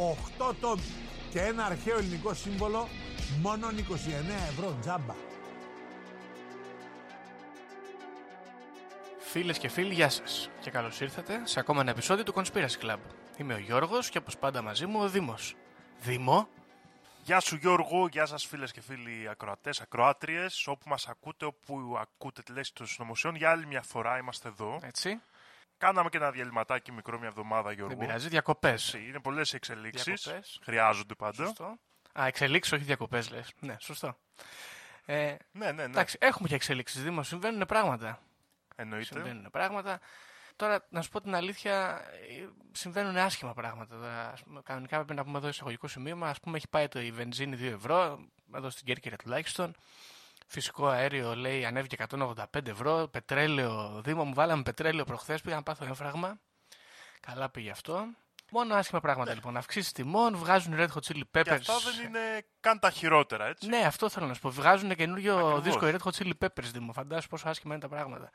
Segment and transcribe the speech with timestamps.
[0.00, 0.82] 8 τόμοι
[1.30, 2.88] και ένα αρχαίο ελληνικό σύμβολο
[3.42, 3.72] μόνο 29
[4.48, 5.14] ευρώ τζάμπα
[9.18, 12.98] Φίλες και φίλοι, γεια σας και καλώς ήρθατε σε ακόμα ένα επεισόδιο του Conspiracy Club.
[13.36, 15.54] Είμαι ο Γιώργος και όπως πάντα μαζί μου ο Δήμος.
[16.00, 16.48] Δήμο,
[17.22, 22.42] Γεια σου Γιώργο, γεια σας φίλες και φίλοι ακροατές, ακροάτριες, όπου μας ακούτε, όπου ακούτε
[22.42, 23.34] τη λέξη των συνωμοσιών.
[23.34, 24.78] Για άλλη μια φορά είμαστε εδώ.
[24.82, 25.20] έτσι,
[25.80, 27.96] Κάναμε και ένα διαλυματάκι μικρό μια εβδομάδα Γιώργο.
[27.96, 28.94] δεν πειράζει, διακοπές.
[28.94, 30.58] Έτσι, Είναι πολλές οι εξελίξεις, Διακοπές.
[30.62, 31.44] χρειάζονται πάντα.
[31.44, 31.78] Σωστό.
[32.20, 33.52] Α, εξελίξεις, όχι διακοπές λες.
[33.60, 34.16] Ναι, σωστό.
[35.04, 38.18] Ε, Ναι, ναι, ναι, εντάξει, έχουμε και εξελίξεις, Δήμο, συμβαίνουν πράγματα.
[38.76, 39.04] εννοείται.
[39.14, 40.00] Συμβαίνουν πράγματα.
[40.56, 43.96] Τώρα, να σου πω την αλήθεια, ε, συμβαίνουν άσχημα πράγματα.
[43.96, 46.28] Τώρα, ας πούμε, κανονικά πρέπει να πούμε εδώ εισαγωγικό σημείωμα.
[46.28, 49.74] Α πούμε, έχει πάει το η βενζίνη 2 ευρώ, εδώ στην Κέρκυρα τουλάχιστον.
[50.52, 53.08] Φυσικό αέριο λέει ανέβηκε 185 ευρώ.
[53.10, 55.40] Πετρέλαιο, Δήμο μου βάλαμε πετρέλαιο προχθές.
[55.40, 56.40] Πήγα να πάθω έμφραγμα.
[57.20, 58.06] Καλά πήγε αυτό.
[58.50, 59.56] Μόνο άσχημα πράγματα λοιπόν.
[59.56, 61.50] Αυξήσεις τιμών, βγάζουν Red Hot Chili Και Peppers.
[61.50, 63.68] αυτά δεν είναι καν τα χειρότερα, έτσι.
[63.68, 64.50] Ναι, αυτό θέλω να σου πω.
[64.50, 65.62] Βγάζουν καινούριο Ακριβώς.
[65.62, 66.92] δίσκο οι Red Hot Chili Peppers, Δήμο.
[66.92, 68.30] Φαντάσου πόσο άσχημα είναι τα πράγματα.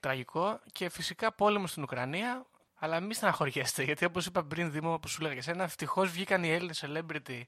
[0.00, 0.60] Τραγικό.
[0.72, 2.46] Και φυσικά πόλεμο στην Ουκρανία.
[2.74, 6.44] Αλλά μην στεναχωριέστε, γιατί όπως είπα πριν, Δήμο, όπως σου έλεγα και εσένα, ευτυχώς βγήκαν
[6.44, 7.42] οι Έλληνες celebrity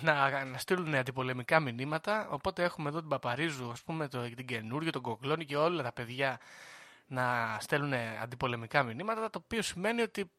[0.00, 2.28] να, να στείλουν αντιπολεμικά μηνύματα.
[2.28, 5.92] Οπότε έχουμε εδώ την Παπαρίζου, ας πούμε, το, την καινούριο, τον Κοκλώνη και όλα τα
[5.92, 6.40] παιδιά
[7.06, 7.92] να στέλνουν
[8.22, 9.30] αντιπολεμικά μηνύματα.
[9.30, 10.30] Το οποίο σημαίνει ότι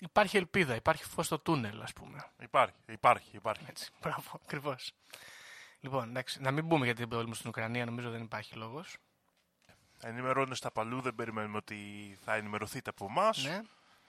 [0.00, 2.24] υπάρχει ελπίδα, υπάρχει φως στο τούνελ, ας πούμε.
[2.40, 3.64] Υπάρχει, υπάρχει, υπάρχει.
[3.68, 4.92] Έτσι, μπράβο, ακριβώς.
[5.80, 8.96] Λοιπόν, εντάξει, να μην μπούμε για την πόλεμο στην Ουκρανία, νομίζω δεν υπάρχει λόγος.
[10.00, 11.76] Ενημερώνεστε παλού, δεν περιμένουμε ότι
[12.24, 13.44] θα ενημερωθείτε από εμάς.
[13.44, 13.60] Ναι,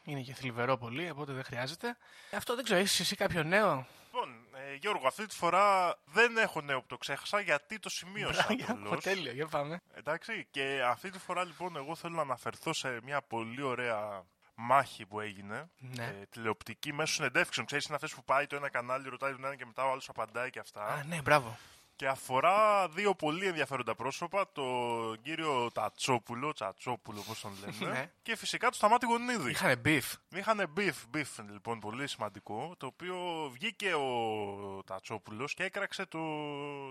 [0.03, 1.97] είναι και θλιβερό πολύ, οπότε δεν χρειάζεται.
[2.31, 6.61] Αυτό δεν ξέρω, έχεις εσύ κάποιο νέο; Λοιπόν, ε, Γιώργο, αυτή τη φορά δεν έχω
[6.61, 8.53] νέο που το ξέχασα γιατί το σημείωσα.
[8.53, 9.03] Για απλώς.
[9.09, 9.81] τέλειο, για πάμε.
[9.93, 14.23] Εντάξει, και αυτή τη φορά λοιπόν εγώ θέλω να αναφερθώ σε μια πολύ ωραία
[14.55, 15.69] μάχη που έγινε.
[15.77, 16.03] Ναι.
[16.03, 17.65] Ε, τηλεοπτική μέσω συνεντεύξεων.
[17.65, 20.09] Ξέρεις, είναι αυτές που πάει το ένα κανάλι, ρωτάει τον ένα και μετά ο άλλος
[20.09, 20.85] απαντάει και αυτά.
[20.85, 21.57] Α, ναι, μπράβο.
[21.95, 28.11] Και αφορά δύο πολύ ενδιαφέροντα πρόσωπα, τον κύριο Τατσόπουλο, Τσατσόπουλο όπως τον λένε, Ναι.
[28.21, 29.49] και φυσικά τον Σταμάτη Γονίδη.
[29.49, 30.11] Είχανε beef.
[30.29, 33.15] Είχαν beef, beef λοιπόν, πολύ σημαντικό, το οποίο
[33.53, 36.19] βγήκε ο Τατσόπουλος και έκραξε το,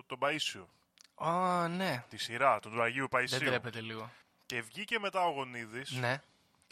[0.07, 0.65] τον Παΐσιο,
[1.15, 2.05] Ω, ναι.
[2.09, 3.39] τη σειρά, τον του Αγίου Παϊσίου.
[3.39, 4.11] Δεν τρέπεται λίγο.
[4.47, 6.23] Και βγήκε μετά ο Γονίδης Ναι.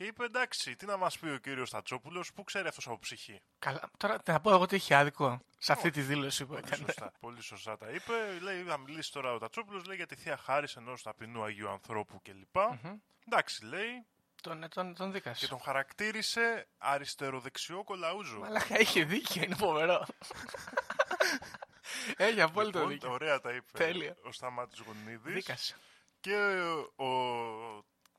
[0.00, 3.40] Και είπε εντάξει, τι να μας πει ο κύριος Τατσόπουλος, πού ξέρει αυτός από ψυχή.
[3.58, 3.90] Καλά.
[3.96, 6.84] Τώρα να πω εγώ ότι είχε άδικο σε αυτή τη δήλωση που Πολύ έκανε.
[6.86, 8.12] σωστά, πολύ σωστά τα είπε.
[8.40, 12.20] Λέει, θα μιλήσει τώρα ο Τατσόπουλος, λέει για τη θεία χάρης ενός ταπεινού Αγίου ανθρώπου
[12.22, 12.56] κλπ.
[13.26, 14.06] Εντάξει, λέει,
[14.42, 15.48] Τον, τον, τον και δίκασε.
[15.48, 18.42] τον χαρακτήρισε αριστεροδεξιό κολαούζο.
[18.44, 20.04] Αλλά είχε δίκιο, είναι φοβερό.
[22.16, 23.10] Έχει απόλυτο Λοιπόν, δίκιο.
[23.12, 24.16] Ωραία τα είπε Τέλεια.
[24.24, 25.34] ο Σταμάτης Γονίδης.
[25.34, 25.76] Δίκασε.
[26.20, 26.36] Και
[26.96, 27.08] ο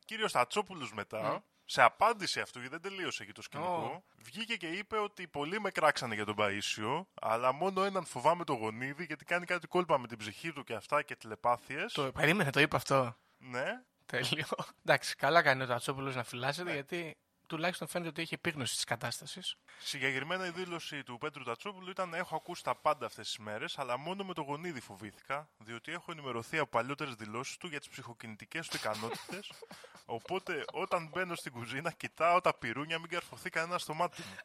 [0.05, 4.97] κύριος Τατσόπουλος μετά, σε απάντηση αυτού, γιατί δεν τελείωσε εκεί το σκηνικό, βγήκε και είπε
[4.97, 9.45] ότι πολλοί με κράξανε για τον Παΐσιο, αλλά μόνο έναν φοβάμαι το γονίδι γιατί κάνει
[9.45, 11.93] κάτι κόλπα με την ψυχή του και αυτά και τηλεπάθειες.
[11.93, 13.15] Το περίμενε, το είπε αυτό.
[13.37, 14.45] Ναι, Τέλειο.
[14.85, 17.17] Εντάξει, καλά κάνει ο Τατσόπουλος να φυλάσσεται γιατί
[17.51, 19.55] τουλάχιστον φαίνεται ότι έχει επίγνωση της κατάστασης.
[19.79, 23.97] Συγκεκριμένα η δήλωση του Πέτρου Τατσόπουλου ήταν: Έχω ακούσει τα πάντα αυτές τις μέρες, αλλά
[23.97, 28.67] μόνο με το γονίδι φοβήθηκα, διότι έχω ενημερωθεί από παλιότερες δηλώσεις του για τις ψυχοκινητικές
[28.67, 29.51] του ικανότητες.
[30.17, 34.35] οπότε όταν μπαίνω στην κουζίνα, κοιτάω τα πυρούνια, μην καρφωθεί κανένα στο μάτι μου.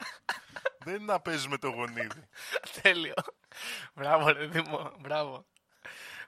[0.79, 2.29] Δεν είναι να παίζει με το γονίδι.
[2.83, 3.15] Τέλειο.
[3.95, 4.93] Μπράβο, ρε Δήμο.
[4.99, 5.47] Μπράβο.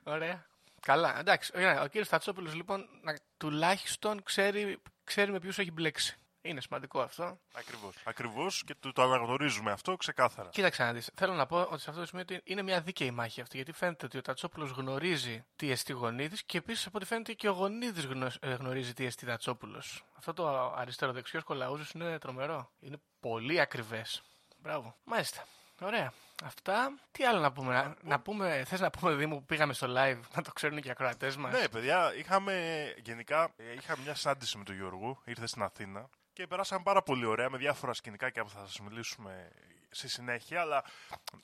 [0.02, 0.46] Ωραία.
[0.80, 1.52] Καλά, εντάξει.
[1.54, 6.18] Ωραία, Ο κύριος Τατσόπουλος λοιπόν να, τουλάχιστον ξέρει, ξέρει με ποιους έχει μπλέξει.
[6.48, 7.38] Είναι σημαντικό αυτό.
[7.52, 7.94] Ακριβώς.
[8.04, 10.48] Ακριβώς και το, το αναγνωρίζουμε αυτό ξεκάθαρα.
[10.48, 11.10] Κοίταξε να δεις.
[11.14, 13.56] Θέλω να πω ότι σε αυτό το σημείο ότι είναι μια δίκαιη μάχη αυτή.
[13.56, 17.48] Γιατί φαίνεται ότι ο Τατσόπουλος γνωρίζει τι εστί γονίδης και επίσης από ό,τι φαίνεται και
[17.48, 18.08] ο γονίδης
[18.42, 20.04] γνωρίζει τι εστί Τατσόπουλος.
[20.16, 22.70] Αυτό το αριστεροδεξιό κολαούζος είναι τρομερό.
[22.80, 24.22] Είναι πολύ ακριβές.
[24.62, 24.94] Μπράβο.
[25.04, 25.44] Μάλιστα.
[25.80, 26.12] Ωραία.
[26.44, 26.92] Αυτά.
[27.10, 27.74] Τι άλλο να πούμε.
[27.74, 30.88] Να, να πούμε θες να πούμε, Δήμο, που πήγαμε στο live, να το ξέρουν και
[30.88, 32.54] οι ακροατές μας; Ναι, παιδιά, είχαμε
[33.02, 37.24] γενικά ε, είχαμε μια συνάντηση με τον Γιώργο, ήρθε στην Αθήνα και περάσαμε πάρα πολύ
[37.24, 39.50] ωραία με διάφορα σκηνικά που θα σας μιλήσουμε
[39.90, 40.60] στη συνέχεια.
[40.60, 40.84] Αλλά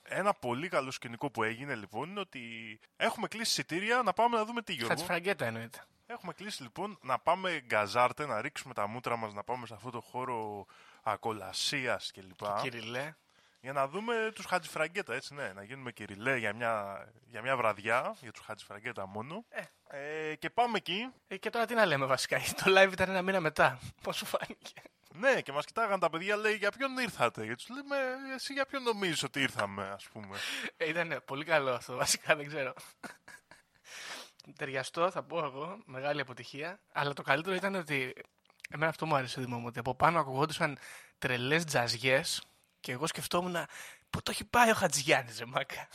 [0.03, 2.39] ένα πολύ καλό σκηνικό που έγινε λοιπόν είναι ότι
[2.97, 4.95] έχουμε κλείσει εισιτήρια να πάμε να δούμε τι Γιώργο.
[4.95, 5.83] Χατσφραγκέτα εννοείται.
[6.05, 9.89] Έχουμε κλείσει λοιπόν να πάμε γκαζάρτε, να ρίξουμε τα μούτρα μας, να πάμε σε αυτό
[9.89, 10.65] το χώρο
[11.03, 12.61] ακολασίας κλπ.
[12.61, 13.13] Κυριλέ.
[13.65, 15.51] Για να δούμε τους Χατζηφραγκέτα, έτσι ναι.
[15.53, 19.45] Να γίνουμε κυριλέ για μια, για μια βραδιά, για τους Χατζηφραγκέτα μόνο.
[19.49, 19.61] Ε.
[20.29, 21.11] Ε, και πάμε εκεί.
[21.27, 22.37] Ε, και τώρα τι να λέμε βασικά.
[22.63, 23.79] Το live ήταν ένα μήνα μετά.
[24.03, 24.81] Πώς σου φάνηκε;
[25.13, 27.97] Ναι, και μας κοιτάγαν τα παιδιά, λέει, για ποιον ήρθατε; Και τους λέμε,
[28.35, 30.37] εσύ για ποιον νομίζεις ότι ήρθαμε, ας πούμε.
[30.77, 32.73] Ε, ήταν πολύ καλό αυτό, βασικά δεν ξέρω.
[34.57, 36.79] Ταιριαστό, θα πω εγώ, μεγάλη αποτυχία.
[36.91, 38.13] Αλλά το καλύτερο ήταν ότι.
[38.69, 40.77] Εμένα αυτό μου άρεσε, Δημό μου, ότι από πάνω ακουγόντουσαν
[41.17, 42.43] τρελές τζαζιές
[42.85, 43.55] και εγώ σκεφτόμουν
[44.09, 45.87] πού το έχει πάει ο Χατζιάννη, ρε Μάκα;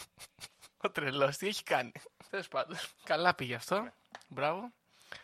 [0.76, 1.92] Ο τρελός, τι έχει κάνει;
[2.30, 2.76] Τέλος πάντων.
[3.04, 3.92] Καλά πήγε αυτό.
[4.28, 4.72] Μπράβο.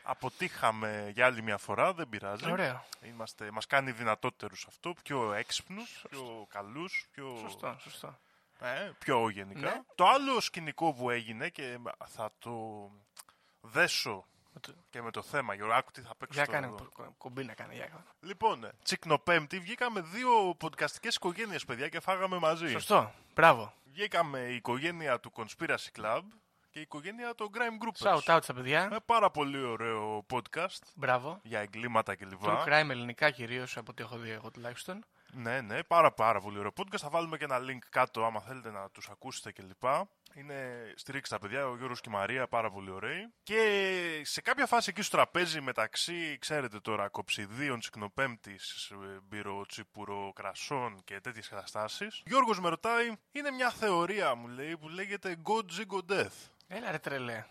[0.03, 2.51] Αποτύχαμε για άλλη μια φορά, δεν πειράζει.
[2.51, 2.85] Ωραίο.
[3.03, 8.19] Είμαστε, μας κάνει δυνατότερους αυτό, πιο έξυπνους, πιο καλούς, πιο, Σωστό, σωστό.
[8.61, 9.61] ε, πιο γενικά.
[9.61, 9.83] Ναι.
[9.95, 12.91] Το άλλο σκηνικό που έγινε και θα το
[13.61, 14.27] δέσω
[14.91, 16.89] και με το θέμα, Γιώργο, άκου τι θα παίξω Για τώρα κάνε εδώ.
[16.95, 17.75] κο- κομπή να κάνει.
[17.75, 18.05] Για κάνε.
[18.21, 22.69] Λοιπόν, ε, τσικνοπέμπτη, βγήκαμε δύο podcastικές οικογένειες, παιδιά, και φάγαμε μαζί.
[22.69, 23.13] Σωστό.
[23.35, 23.73] Μπράβο.
[23.85, 26.21] Βγήκαμε η οικογένεια του Conspiracy Club
[26.71, 28.19] και η οικογένεια των Crime Groupers.
[28.25, 28.89] Shout out στα παιδιά.
[28.91, 31.41] Με πάρα πολύ ωραίο podcast Μπράβο.
[31.43, 32.41] για εγκλήματα κλπ.
[32.45, 35.05] True crime ελληνικά κυρίως από ό,τι έχω δει εγώ τουλάχιστον.
[35.33, 36.99] Ναι, ναι, πάρα πάρα πολύ ωραίο podcast.
[36.99, 39.85] Θα βάλουμε και ένα link κάτω άμα θέλετε να τους ακούσετε κλπ.
[40.39, 43.33] Είναι στηρίξει τα παιδιά, ο Γιώργος και η Μαρία, πάρα πολύ ωραίοι.
[43.43, 51.21] Και σε κάποια φάση εκεί στο τραπέζι μεταξύ, ξέρετε τώρα, κοψιδίων, τσικνοπέμπτης, ε, μπυροτσίπουρο-κρασών και
[51.21, 52.19] τέτοιες καταστάσεις.
[52.19, 56.51] Ο Γιώργος με ρωτάει, είναι μια θεωρία μου λέει που λέγεται God Jingo Death.
[56.69, 57.45] Έλα ρε τρελέ.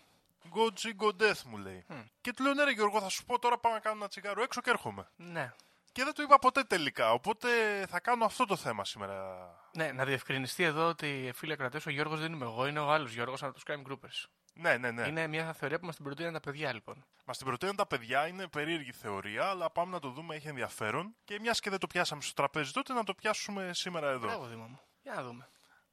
[0.54, 1.84] God Jingo Death μου λέει.
[2.20, 4.42] Και του λέω ναι ρε Γιώργο θα σου πω τώρα πάμε να κάνω ένα τσιγάρο
[4.42, 5.08] έξω και έρχομαι.
[5.16, 5.52] Ναι.
[5.92, 7.48] Και δεν το είπα ποτέ τελικά, οπότε
[7.88, 9.48] θα κάνω αυτό το θέμα σήμερα.
[9.76, 13.12] Ναι, να διευκρινιστεί εδώ ότι φίλοι ακρατέ, ο Γιώργος δεν είμαι εγώ, είναι ο άλλος
[13.12, 14.24] Γιώργος από τους Crime Groupers.
[14.54, 15.06] Ναι, ναι, ναι.
[15.06, 17.04] Είναι μια θεωρία που μας την προτείνουν τα παιδιά λοιπόν.
[17.24, 21.14] Μας την προτείνουν τα παιδιά, είναι περίεργη θεωρία, αλλά πάμε να το δούμε, έχει ενδιαφέρον.
[21.24, 24.26] Και μιας και δεν το πιάσαμε στο τραπέζι τότε, να το πιάσουμε σήμερα εδώ.
[24.26, 24.80] Μπράβο, Δήμα μου.
[25.02, 25.48] Για να δούμε.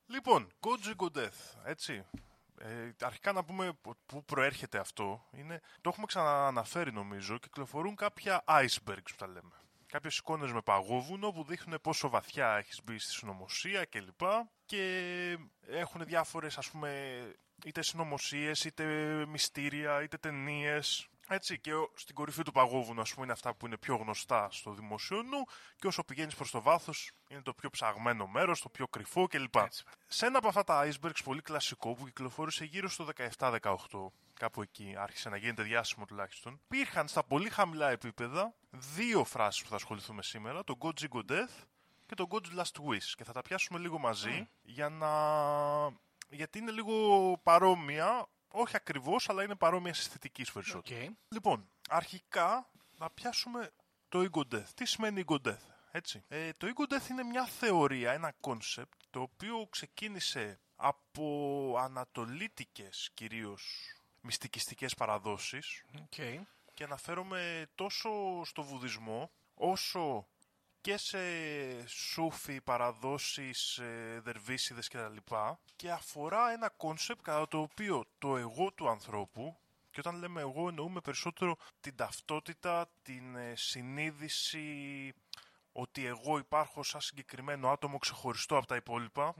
[0.05, 2.05] Λοιπόν, Goji Go Death, έτσι.
[2.59, 5.25] Ε, αρχικά να πούμε πού προέρχεται αυτό.
[5.31, 7.37] Είναι, το έχουμε ξανααναφέρει νομίζω.
[7.37, 9.51] Κυκλοφορούν κάποια icebergs που τα λέμε.
[9.93, 14.21] Κάποιε εικόνες με παγόβουνο που δείχνουν πόσο βαθιά έχεις μπει στη συνωμοσία κλπ.
[14.65, 15.37] Και
[15.67, 17.21] έχουν διάφορες ας πούμε
[17.65, 18.85] είτε συνωμοσίες, είτε
[19.27, 21.07] μυστήρια, είτε ταινίες.
[21.27, 24.47] Έτσι, και ο- στην κορυφή του παγόβουνου, ας πούμε, είναι αυτά που είναι πιο γνωστά
[24.51, 25.43] στο δημοσίο νου,
[25.75, 29.55] και όσο πηγαίνεις προς το βάθος, είναι το πιο ψαγμένο μέρος, το πιο κρυφό κλπ.
[29.55, 29.83] Έτσι.
[30.07, 34.95] Σε ένα από αυτά τα icebergs πολύ κλασικό που κυκλοφόρησε γύρω στο 17-18, κάπου εκεί
[34.97, 40.23] άρχισε να γίνεται διάσημο τουλάχιστον, υπήρχαν στα πολύ χαμηλά επίπεδα δύο φράσεις που θα ασχοληθούμε
[40.23, 41.63] σήμερα, το God Jingo Death
[42.05, 43.11] και το God's Last Wish.
[43.15, 45.09] Και θα τα πιάσουμε λίγο μαζί για να...
[46.29, 46.95] γιατί είναι λίγο
[47.43, 50.53] παρόμοια, όχι ακριβώς, αλλά είναι παρόμοια αισθητικής Οκ.
[50.53, 51.15] περισσότερο.
[51.27, 53.71] Λοιπόν, αρχικά να πιάσουμε
[54.09, 54.67] το Ego Death.
[54.75, 59.21] Τι σημαίνει Ego Death, έτσι; Ε, το Ego Death είναι μια θεωρία, ένα concept, το
[59.21, 63.63] οποίο ξεκίνησε από ανατολίτικες κυρίως
[64.21, 66.43] μυστικιστικές παραδόσεις Οκ.
[66.73, 68.09] και αναφέρομαι τόσο
[68.45, 70.27] στο βουδισμό όσο
[70.83, 71.19] και σε
[71.87, 75.35] σούφι, παραδόσεις, ε, δερβίσιδες κτλ.
[75.75, 79.57] Και αφορά ένα concept κατά το οποίο το εγώ του ανθρώπου
[79.91, 85.13] και όταν λέμε εγώ εννοούμε περισσότερο την ταυτότητα, την ε, συνείδηση
[85.71, 89.35] ότι εγώ υπάρχω σαν συγκεκριμένο άτομο ξεχωριστό από τα υπόλοιπα.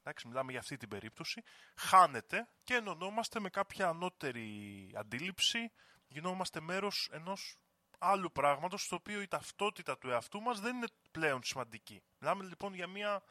[0.00, 1.42] Εντάξει, μιλάμε για αυτή την περίπτωση.
[1.76, 5.72] Χάνεται και ενωνόμαστε με κάποια ανώτερη αντίληψη.
[6.08, 7.56] Γινόμαστε μέρος ενός
[7.98, 12.02] άλλου πράγματος στο οποίο η ταυτότητα του εαυτού μας δεν είναι πλέον σημαντική.
[12.18, 13.22] Μιλάμε λοιπόν για μια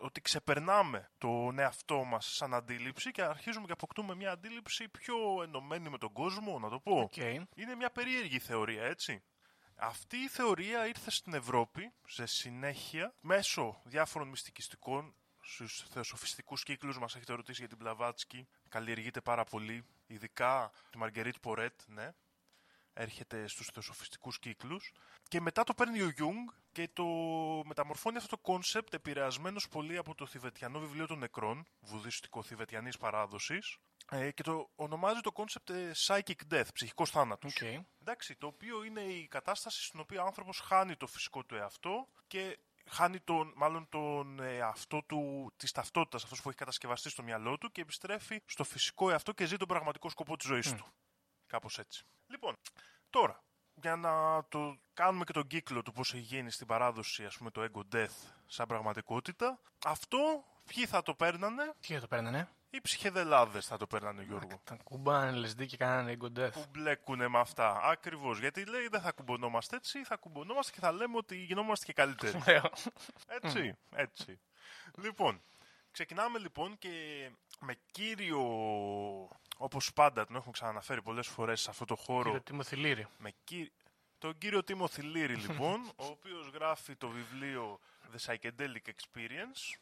[0.00, 5.88] ότι ξεπερνάμε τον εαυτό μας σαν αντίληψη και αρχίζουμε και αποκτούμε μια αντίληψη πιο ενωμένη
[5.88, 7.00] με τον κόσμο, να το πω.
[7.00, 7.16] Οκ.
[7.16, 9.22] Είναι μια περίεργη θεωρία, έτσι.
[9.76, 17.14] Αυτή η θεωρία ήρθε στην Ευρώπη σε συνέχεια μέσω διάφορων μυστικιστικών στους θεοσοφιστικούς κύκλους μας
[17.14, 22.10] έχετε ρωτήσει για την Μπλαβάτσκι καλλιεργείται πάρα πολύ ειδικά τη Μαργκερίτ Πορέτ ναι
[22.92, 24.92] έρχεται στους θεοσοφιστικούς κύκλους
[25.28, 27.04] και μετά το παίρνει ο Γιουνγκ και το
[27.64, 33.78] μεταμορφώνει αυτό το concept επηρεασμένος πολύ από το θιβετιανό βιβλίο των νεκρών βουδιστικό θιβετιανής παράδοσης
[34.10, 37.56] ε, και το ονομάζει το concept ε, psychic death, ψυχικός θάνατος.
[37.56, 37.68] Οκέι.
[38.00, 42.08] Εντάξει, το οποίο είναι η κατάσταση στην οποία ο άνθρωπος χάνει το φυσικό του εαυτό
[42.26, 42.58] και
[42.90, 47.58] χάνει τον, μάλλον τον ε, αυτό του, της ταυτότητας, αυτός που έχει κατασκευαστεί στο μυαλό
[47.58, 50.86] του και επιστρέφει στο φυσικό εαυτό και ζει τον πραγματικό σκοπό της ζωής του.
[51.52, 52.04] Κάπως έτσι.
[52.26, 52.56] Λοιπόν,
[53.10, 53.44] τώρα,
[53.74, 57.50] για να το κάνουμε και τον κύκλο του πώς έχει γίνει στην παράδοση, ας πούμε,
[57.50, 63.66] το Ego Death σαν πραγματικότητα, αυτό ποιοι θα το παίρνανε, Τι το παίρνανε; οι ψυχεδελάδες
[63.66, 64.60] θα το παίρνανε, Γιώργο.
[64.64, 66.52] Τα κουμπάνε LSD και κάνανε ego death.
[66.52, 67.80] Που μπλέκουνε με αυτά.
[67.82, 68.38] Ακριβώς.
[68.38, 72.38] Γιατί λέει δεν θα κουμπωνόμαστε έτσι, θα κουμπωνόμαστε και θα λέμε ότι γινόμαστε και καλύτεροι.
[72.40, 72.70] Ωραίο.
[73.26, 74.40] Έτσι, έτσι.
[74.94, 75.42] Λοιπόν,
[75.92, 76.90] ξεκινάμε λοιπόν και
[77.60, 78.42] με κύριο,
[79.56, 83.06] όπως πάντα τον έχουμε ξαναναφέρει πολλές φορές σε αυτό το χώρο, Κύριο Τίμωθη Λύρη.
[83.18, 83.72] με κυ...
[84.18, 87.80] τον κύριο Τίμο Θηλύρη λοιπόν, ο οποίος γράφει το βιβλίο
[88.12, 89.78] The Psychedelic Experience,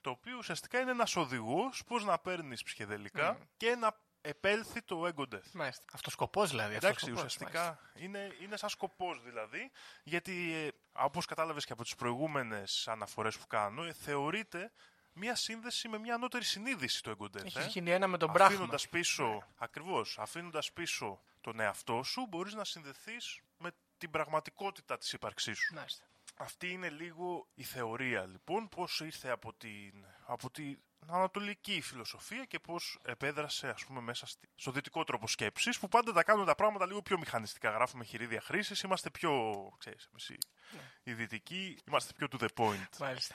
[0.00, 5.34] το οποίο ουσιαστικά είναι ένας οδηγός πώς να παίρνεις ψυχεδελικά και να επέλθει το ego
[5.34, 5.50] death.
[5.52, 5.84] Μάλιστα.
[5.92, 6.74] Αυτό σκοπό δηλαδή.
[6.74, 9.70] Εντάξει, αυτός σκοπός, ουσιαστικά είναι, είναι σαν σκοπός δηλαδή,
[10.02, 14.72] γιατί ε, όπως κατάλαβες και από τις προηγούμενες αναφορές που κάνω, ε, θεωρείται
[15.12, 17.30] μια σύνδεση με μια ανώτερη συνείδηση το ego death.
[17.34, 17.60] μάλιστα.
[17.60, 17.62] ε.
[17.62, 18.54] Έχει γίνει ένα με τον πράγμα.
[18.54, 25.12] Αφήνοντας πίσω, ακριβώς, αφήνοντας πίσω τον εαυτό σου, μπορείς να συνδεθείς με την πραγματικότητα της
[25.12, 25.74] ύπαρξής σου.
[25.74, 26.04] Μάλιστα.
[26.36, 32.58] Αυτή είναι λίγο η θεωρία λοιπόν, πώς ήρθε από την, από την ανατολική φιλοσοφία και
[32.58, 36.54] πώς επέδρασε ας πούμε μέσα στη, στο δυτικό τρόπο σκέψης που πάντα τα κάνουμε τα
[36.54, 37.70] πράγματα λίγο πιο μηχανιστικά.
[37.70, 40.38] Γράφουμε χειρίδια χρήσης, είμαστε πιο, ξέρεις, εσύ,
[41.02, 42.88] οι δυτικοί είμαστε πιο to the point.
[42.98, 43.34] Μάλιστα.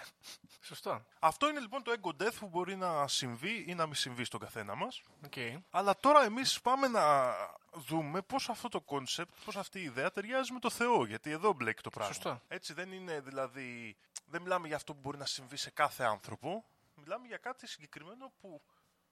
[0.61, 1.05] Σωστό.
[1.19, 4.39] Αυτό είναι λοιπόν το ego death που μπορεί να συμβεί ή να μην συμβεί στον
[4.39, 5.01] καθένα μας.
[5.29, 5.61] Okay.
[5.69, 7.33] Αλλά τώρα εμείς πάμε να
[7.73, 11.05] δούμε πώς αυτό το concept, πώς αυτή η ιδέα ταιριάζει με το Θεό.
[11.05, 12.13] Γιατί εδώ μπλέκει το πράγμα.
[12.13, 12.41] Σωστό.
[12.47, 13.97] Έτσι δεν είναι δηλαδή...
[14.25, 16.65] Δεν μιλάμε για αυτό που μπορεί να συμβεί σε κάθε άνθρωπο.
[17.07, 18.61] Μιλάμε για κάτι συγκεκριμένο που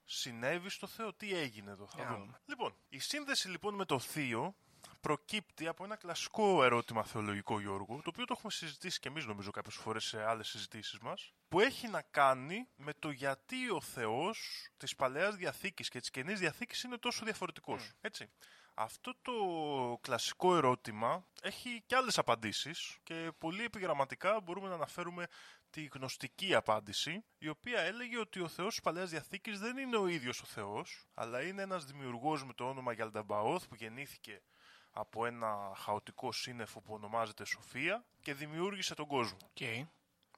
[0.04, 1.14] συνέβη στο Θεό.
[1.14, 2.24] Τι έγινε εδώ; Θα Για να δούμε.
[2.24, 2.40] δούμε.
[2.44, 4.56] Λοιπόν, η σύνδεση λοιπόν με το Θείο
[5.00, 9.50] προκύπτει από ένα κλασικό ερώτημα θεολογικό, Γιώργο, το οποίο το έχουμε συζητήσει και εμείς νομίζω
[9.50, 14.68] κάποιες φορές σε άλλες συζητήσεις μας, που έχει να κάνει με το γιατί ο Θεός
[14.76, 17.92] της Παλαιάς Διαθήκης και της Καινής Διαθήκης είναι τόσο διαφορετικός.
[18.00, 18.30] Έτσι.
[18.78, 19.32] Αυτό το
[20.00, 25.26] κλασικό ερώτημα έχει και άλλες απαντήσεις και πολύ επιγραμματικά μπορούμε να αναφέρουμε
[25.76, 30.06] τη γνωστική απάντηση, η οποία έλεγε ότι ο Θεός της Παλαιάς Διαθήκης δεν είναι ο
[30.06, 34.42] ίδιος ο Θεός, αλλά είναι ένας δημιουργός με το όνομα Γιαλνταμπαόθ που γεννήθηκε
[34.90, 39.38] από ένα χαοτικό σύννεφο που ονομάζεται Σοφία και δημιούργησε τον κόσμο.
[39.54, 39.86] Okay.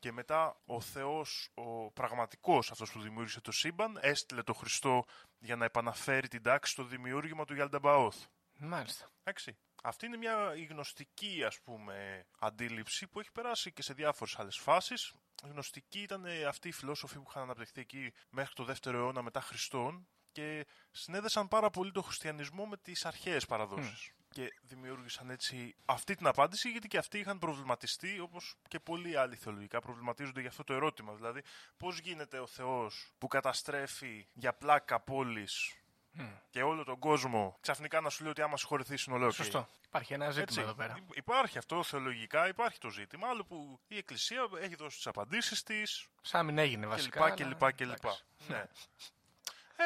[0.01, 5.05] Και μετά ο Θεός, ο πραγματικός αυτός που δημιούργησε το σύμπαν, έστειλε τον Χριστό
[5.39, 8.27] για να επαναφέρει την τάξη στο δημιούργημα του Γιαλνταμπαόθ.
[8.57, 9.11] Μάλιστα.
[9.23, 9.57] Εντάξει.
[9.83, 14.57] Αυτή είναι μια η γνωστική ας πούμε αντίληψη που έχει περάσει και σε διάφορες άλλες
[14.57, 15.13] φάσεις.
[15.43, 19.41] Γνωστική ήταν ε, αυτοί οι φιλόσοφοι που είχαν αναπτυχθεί εκεί μέχρι το δεύτερο αιώνα μετά
[19.41, 24.11] Χριστόν και συνέδεσαν πάρα πολύ το χριστιανισμό με τις αρχαίες παραδόσεις.
[24.31, 29.37] Και δημιούργησαν έτσι αυτή την απάντηση γιατί και αυτοί είχαν προβληματιστεί όπως και πολλοί άλλοι
[29.37, 31.15] θεολογικά προβληματίζονται για αυτό το ερώτημα.
[31.15, 31.43] Δηλαδή
[31.77, 35.01] πώς γίνεται ο Θεός που καταστρέφει για πλάκα
[36.17, 39.43] πόλεις και όλο τον κόσμο ξαφνικά να σου λέει ότι άμα συγχωρηθείς είναι ολόκληρη.
[39.51, 39.69] Σωστό.
[39.87, 40.97] Υπάρχει ένα ζήτημα Έτσι, εδώ πέρα.
[40.99, 45.63] υ- Υπάρχει αυτό θεολογικά, υπάρχει το ζήτημα, άλλο που η Εκκλησία έχει δώσει τις απαντήσεις
[45.63, 47.31] της Σαν να μην έγινε βασικά.
[47.31, 47.97] και αλλά- λοιπά και λοιπά.
[48.09, 48.25] εντάξει.
[48.49, 48.65] Ναι.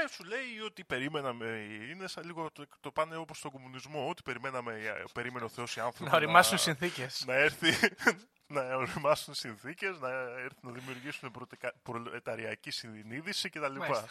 [0.05, 1.47] Ε, σου λέει ότι περιμέναμε,
[1.91, 5.77] είναι σαν λίγο το, το πάνε όπως στον κομμουνισμό, ότι περιμέναμε, ε, περίμενε ο Θεός
[5.77, 7.25] οι άνθρωποι Να οριμάσουν συνθήκες.
[7.27, 7.73] να έρθει
[8.53, 13.77] να οριμάσουν συνθήκες, να έρθει να δημιουργήσουν προτεκα- προλεταριακή συνείδηση κτλ.
[13.77, 14.09] Μάλιστα.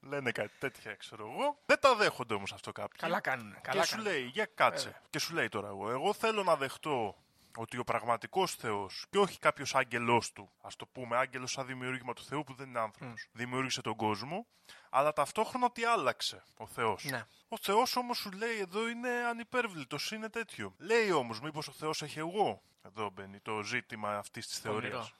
[0.00, 1.58] Λένε κάτι τέτοια, ξέρω εγώ.
[1.66, 2.96] Δεν τα δέχονται όμως αυτό κάποιοι.
[3.00, 3.56] Καλά κάνουν.
[3.60, 4.12] Καλά και σου κάνουν.
[4.12, 5.00] λέει, για κάτσε.
[5.10, 7.16] Και σου λέει τώρα εγώ, εγώ θέλω να δεχτώ
[7.56, 12.12] ότι ο πραγματικός Θεός και όχι κάποιος άγγελός του, ας το πούμε άγγελος σαν δημιούργημα
[12.12, 14.46] του Θεού που δεν είναι άνθρωπος, δημιούργησε τον κόσμο,
[14.90, 17.04] αλλά ταυτόχρονα ότι άλλαξε ο Θεός.
[17.04, 17.24] Ναι.
[17.48, 20.74] Ο Θεός όμως σου λέει εδώ είναι ανυπέρβλητος, είναι τέτοιο.
[20.78, 22.62] Λέει όμως μήπως ο Θεός έχει εγώ.
[22.82, 24.80] Εδώ μπαίνει το ζήτημα αυτής της Πονηρό.
[24.80, 25.12] θεωρίας.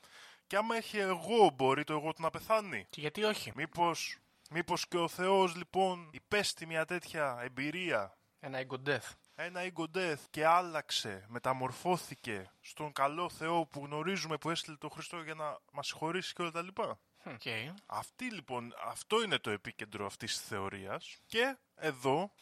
[0.46, 4.18] Και άμα έχει εγώ, μπορεί το εγώ του να πεθάνει; Και γιατί όχι; Μήπως,
[4.50, 9.10] μήπως και ο Θεός λοιπόν υπέστη μια τέτοια εμπειρία; Ένα ego death.
[9.34, 15.22] ένα ego death και άλλαξε, μεταμορφώθηκε στον καλό Θεό που γνωρίζουμε που έστειλε τον Χριστό
[15.22, 16.98] για να μας συγχωρήσει και όλα τα λοιπά.
[17.28, 17.75] Okay.
[17.87, 22.32] Αυτή λοιπόν, αυτό είναι το επίκεντρο αυτής της θεωρίας και εδώ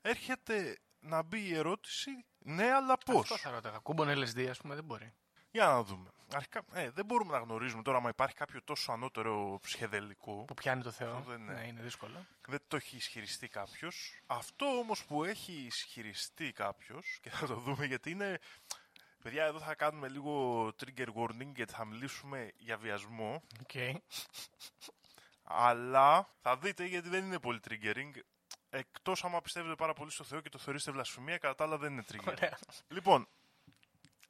[0.00, 3.78] έρχεται να μπει η ερώτηση ναι αλλά πώς; Αυτό θα ρώταγα.
[3.78, 5.12] Κούμπον LSD, ας πούμε, δεν μπορεί.
[5.50, 6.10] Για να δούμε.
[6.34, 10.44] Αρχικά, ε, δεν μπορούμε να γνωρίζουμε τώρα αν υπάρχει κάποιο τόσο ανώτερο ψυχεδελικό.
[10.44, 11.16] Που πιάνει το Θεό.
[11.16, 11.52] Αυτό δεν είναι.
[11.52, 12.26] Ναι, είναι δύσκολο.
[12.46, 14.20] Δεν το έχει ισχυριστεί κάποιος.
[14.26, 18.38] Αυτό όμως που έχει ισχυριστεί κάποιος, και θα το δούμε γιατί είναι.
[19.24, 23.42] Παιδιά, εδώ θα κάνουμε λίγο trigger warning γιατί θα μιλήσουμε για βιασμό.
[23.66, 23.94] Okay.
[25.42, 28.10] Αλλά θα δείτε γιατί δεν είναι πολύ triggering.
[28.70, 31.92] Εκτός άμα πιστεύετε πάρα πολύ στο Θεό και το θεωρήσετε βλασφημία, κατά τα άλλα δεν
[31.92, 32.26] είναι triggering.
[32.26, 32.58] Ωραία.
[32.88, 33.28] Λοιπόν,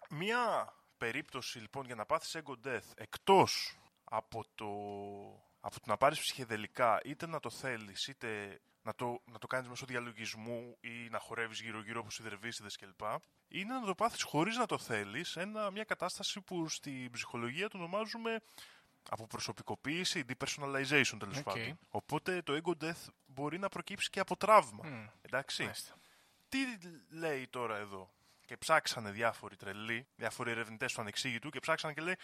[0.08, 4.66] μία περίπτωση λοιπόν για να πάθεις ego death εκτός από το,
[5.60, 9.68] από το να πάρεις ψυχεδελικά είτε να το θέλεις είτε να το, να το κάνεις
[9.68, 13.00] μέσω διαλογισμού ή να χορεύεις γύρω γύρω όπως οι δερβίσιδες κλπ.
[13.48, 17.78] Είναι να το πάθεις χωρίς να το θέλεις ένα, μια κατάσταση που στη ψυχολογία το
[17.78, 18.40] ονομάζουμε
[19.10, 21.44] αποπροσωποποίηση, depersonalization τέλος Οκ.
[21.44, 21.78] πάντων.
[21.88, 24.88] Οπότε το ego death μπορεί να προκύψει και από τραύμα.
[24.88, 25.06] Μμ.
[25.22, 25.62] Εντάξει.
[25.62, 25.94] Μάλιστα.
[26.48, 26.58] Τι
[27.08, 28.13] λέει τώρα εδώ;
[28.46, 32.14] Και ψάξανε διάφοροι τρελοί, διάφοροι ερευνητές του ανεξήγητου και ψάξανε και λέει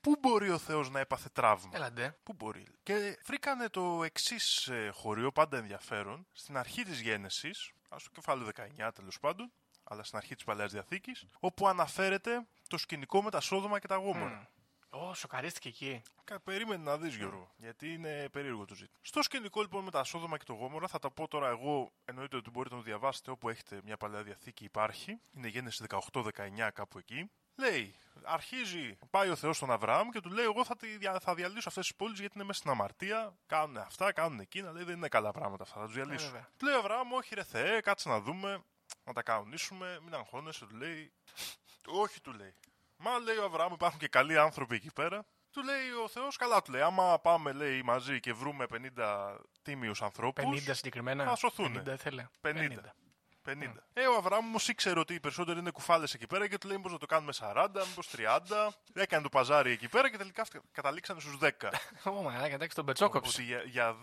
[0.00, 2.16] Πού μπορεί ο Θεός να έπαθε τραύμα; Έλαντε.
[2.22, 2.66] Πού μπορεί.
[2.82, 7.50] Και βρήκανε το εξής χωρίο, πάντα ενδιαφέρον, στην αρχή της γέννηση,
[7.88, 9.52] ας το κεφάλαιο 19 τέλος πάντων,
[9.84, 13.96] αλλά στην αρχή της Παλαιάς Διαθήκης, όπου αναφέρεται το σκηνικό με τα Σόδομα και τα
[13.96, 14.50] Γόμορα.
[14.94, 16.02] Ω, σοκαρίστηκε εκεί.
[16.24, 18.98] Κα- Περίμενε να δεις, Γιώργο, γιατί είναι περίεργο το ζήτημα.
[19.02, 21.92] Στο σκηνικό λοιπόν με τα Σόδομα και το Γόμορα, θα τα πω τώρα εγώ.
[22.04, 25.20] Εννοείται ότι μπορείτε να το διαβάσετε όπου έχετε μια παλαιά διαθήκη, υπάρχει.
[25.36, 27.30] Είναι γέννηση 18-19 κάπου εκεί.
[27.56, 31.34] Λέει, αρχίζει, πάει ο Θεός στον Αβραάμ και του λέει: Εγώ θα, τη, δια- θα
[31.34, 33.36] διαλύσω αυτές τις πόλεις γιατί είναι μέσα στην αμαρτία.
[33.46, 34.72] Κάνουν αυτά, κάνουν εκείνα.
[34.72, 36.26] Λέει: Δεν είναι καλά πράγματα αυτά, θα τους διαλύσω.
[36.26, 36.48] βέβαια.
[36.56, 38.64] του λέει ο Αβραάμ: Όχι, ρε Θεέ, κάτσε να δούμε,
[39.04, 40.66] να τα κανονίσουμε, μην αγχώνεσαι.
[40.66, 41.12] Του λέει:
[42.02, 42.54] Όχι, του λέει.
[43.04, 45.24] Μα λέει ο Αβραάμ, υπάρχουν και καλοί άνθρωποι εκεί πέρα.
[45.50, 46.80] Του λέει ο Θεός, καλά του λέει.
[46.80, 48.66] Άμα πάμε λέει, μαζί και βρούμε
[48.96, 50.64] 50 τίμιους ανθρώπους.
[50.68, 51.24] 50 συγκεκριμένα.
[51.24, 51.82] Θα σωθούνε.
[51.86, 52.26] 50 ήθελε.
[52.40, 52.50] 50.
[53.44, 53.52] 50.
[53.92, 56.76] Ε, ο Αβραάμ όμως ήξερε ότι οι περισσότεροι είναι κουφάλες εκεί πέρα και του λέει:
[56.76, 58.68] Μήπως να το κάνουμε 40, μήπως 30.
[58.94, 61.50] Έκανε το παζάρι εκεί πέρα και τελικά αυτα- καταλήξανε στους 10.
[62.04, 63.40] Ω, μαλάκα, εντάξει, τον πετσόκοψε.
[63.40, 63.96] Ότι για, για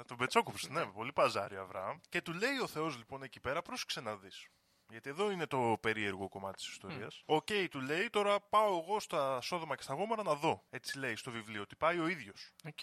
[0.00, 1.96] 10 τον πετσόκοψε, ναι, πολύ παζάρι ο Αβραάμ.
[2.08, 4.46] Και του λέει ο Θεός λοιπόν εκεί πέρα, πρόσεξε να δεις.
[4.90, 7.22] Γιατί εδώ είναι το περίεργο κομμάτι της ιστορίας.
[7.26, 10.62] Οκ, του λέει, τώρα πάω εγώ στα Σόδομα και στα Γόμορα να δω.
[10.70, 12.52] Έτσι λέει στο βιβλίο, ότι πάει ο ίδιος.
[12.64, 12.78] Οκ.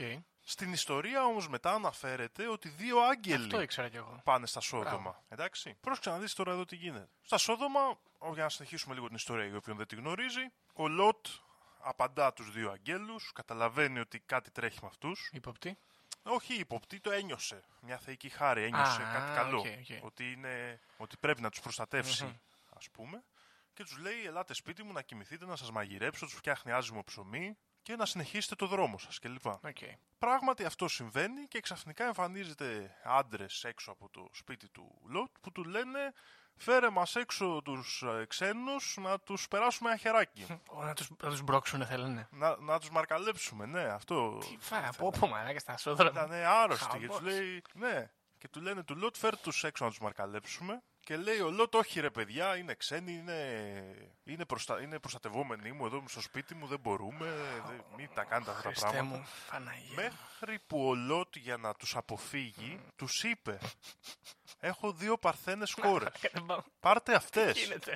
[0.47, 4.21] Στην ιστορία όμως μετά αναφέρεται ότι δύο άγγελοι Αυτό ήξερα κι εγώ.
[4.23, 4.89] πάνε στα Σόδομα.
[4.91, 5.23] Μπράβο.
[5.29, 5.77] Εντάξει.
[5.81, 7.09] Πρόσεξε να δεις τώρα εδώ τι γίνεται.
[7.21, 7.79] Στα Σόδομα,
[8.17, 11.25] ο- για να συνεχίσουμε λίγο την ιστορία για όποιον δεν τη γνωρίζει, ο Λότ
[11.79, 15.29] απαντά τους δύο αγγέλους, καταλαβαίνει ότι κάτι τρέχει με αυτούς.
[15.33, 15.77] Ύποπτοι.
[16.27, 17.63] Όχι ύποπτοι, το ένιωσε.
[17.81, 19.57] Μια θεϊκή χάρη, ένιωσε Α, κάτι καλό.
[19.57, 20.03] οκ, οκ.
[20.03, 23.23] Ότι, είναι, ότι πρέπει να τους προστατεύσει, ας πούμε.
[23.73, 27.57] Και τους λέει: Ελάτε σπίτι μου να κοιμηθείτε, να σας μαγειρέψω, τους φτιάχνει άζυμο ψωμί
[27.85, 29.45] και να συνεχίσετε το δρόμο σας κλπ.
[29.45, 29.77] Οκ.
[30.19, 35.63] Πράγματι αυτό συμβαίνει και ξαφνικά εμφανίζονται άντρες έξω από το σπίτι του Λότ που του
[35.63, 36.13] λένε
[36.55, 40.45] φέρε μας έξω τους ε, ξένους να τους περάσουμε ένα χεράκι.
[40.69, 42.27] Ω, Να τους, να τους μπρώξουν θέλανε.
[42.31, 44.37] να, να τους μαρκαλέψουμε, ναι, αυτό.
[44.37, 46.07] Τι φά, από όπου μαλάκα στα σόδρα.
[46.09, 47.17] Ήταν άρρωστοι και Χαμός.
[47.17, 48.11] του λέει, ναι.
[48.37, 50.83] Και του λένε του Λότ φέρ τους έξω να τους μαρκαλέψουμε.
[51.05, 53.37] Και λέει ο Λότ, όχι ρε παιδιά, είναι ξένοι, είναι,
[54.23, 54.81] είναι, προστα...
[54.81, 57.33] είναι προστατευόμενοι μου εδώ στο σπίτι μου, δεν μπορούμε,
[57.67, 57.83] δεν...
[57.97, 59.17] μην τα κάνετε αυτά τα Χριστέ πράγματα.
[59.17, 59.95] μου, Παναγία.
[59.95, 63.59] Μέχρι που ο Λότ για να τους αποφύγει, τους είπε
[64.59, 66.13] Έχω δύο παρθένες κόρες.
[66.31, 66.61] Δεν πάω.
[66.79, 67.57] Πάρτε αυτές.
[67.63, 67.95] Γίνεται.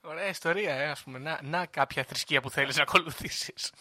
[0.00, 1.18] Ωραία ιστορία, ε, ας πούμε.
[1.18, 3.72] Να, να κάποια θρησκεία που θέλεις να ακολουθήσεις.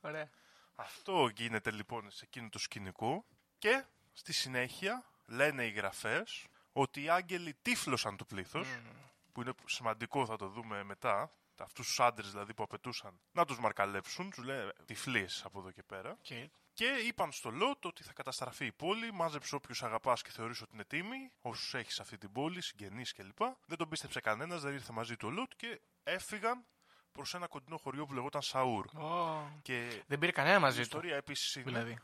[0.00, 0.30] Ωραία.
[0.74, 3.24] Αυτό γίνεται λοιπόν σε εκείνο το σκηνικό
[3.58, 6.46] και στη συνέχεια λένε οι γραφές
[6.76, 8.68] ότι οι άγγελοι τύφλωσαν το πλήθος
[9.32, 13.58] που είναι σημαντικό θα το δούμε μετά αυτούς τους άντρες δηλαδή που απαιτούσαν να τους
[13.58, 18.12] μαρκαλέψουν τους λένε τυφλίες από εδώ και πέρα Και; Και είπαν στο Λότ ότι θα
[18.12, 22.18] καταστραφεί η πόλη, μάζεψε όποιου αγαπάς και θεωρείς ότι είναι τίμοι, όσους έχεις σε αυτή
[22.18, 23.38] την πόλη, συγγενείς κλπ.
[23.66, 26.64] Δεν τον πίστεψε κανένας, δεν ήρθε μαζί του ο Λότ και έφυγαν
[27.12, 28.86] προς ένα κοντινό χωριό που λεγόταν Σαούρ.
[28.96, 30.82] Ω, Και δεν πήρε κανένα η μαζί του.
[30.82, 31.64] ιστορία επίσης είναι.
[31.64, 31.98] Δηλαδή.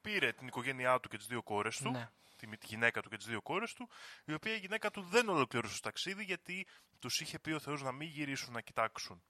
[0.00, 2.10] Πήρε την οικογένειά του και τις δύο κόρες του, Ναι.
[2.36, 3.88] Τη, τη γυναίκα του και τις δύο κόρες του,
[4.24, 6.66] η οποία η γυναίκα του δεν ολοκλήρωσε το ταξίδι γιατί
[6.98, 9.22] τους είχε πει ο Θεός να μην γυρίσουν να κοιτάξουν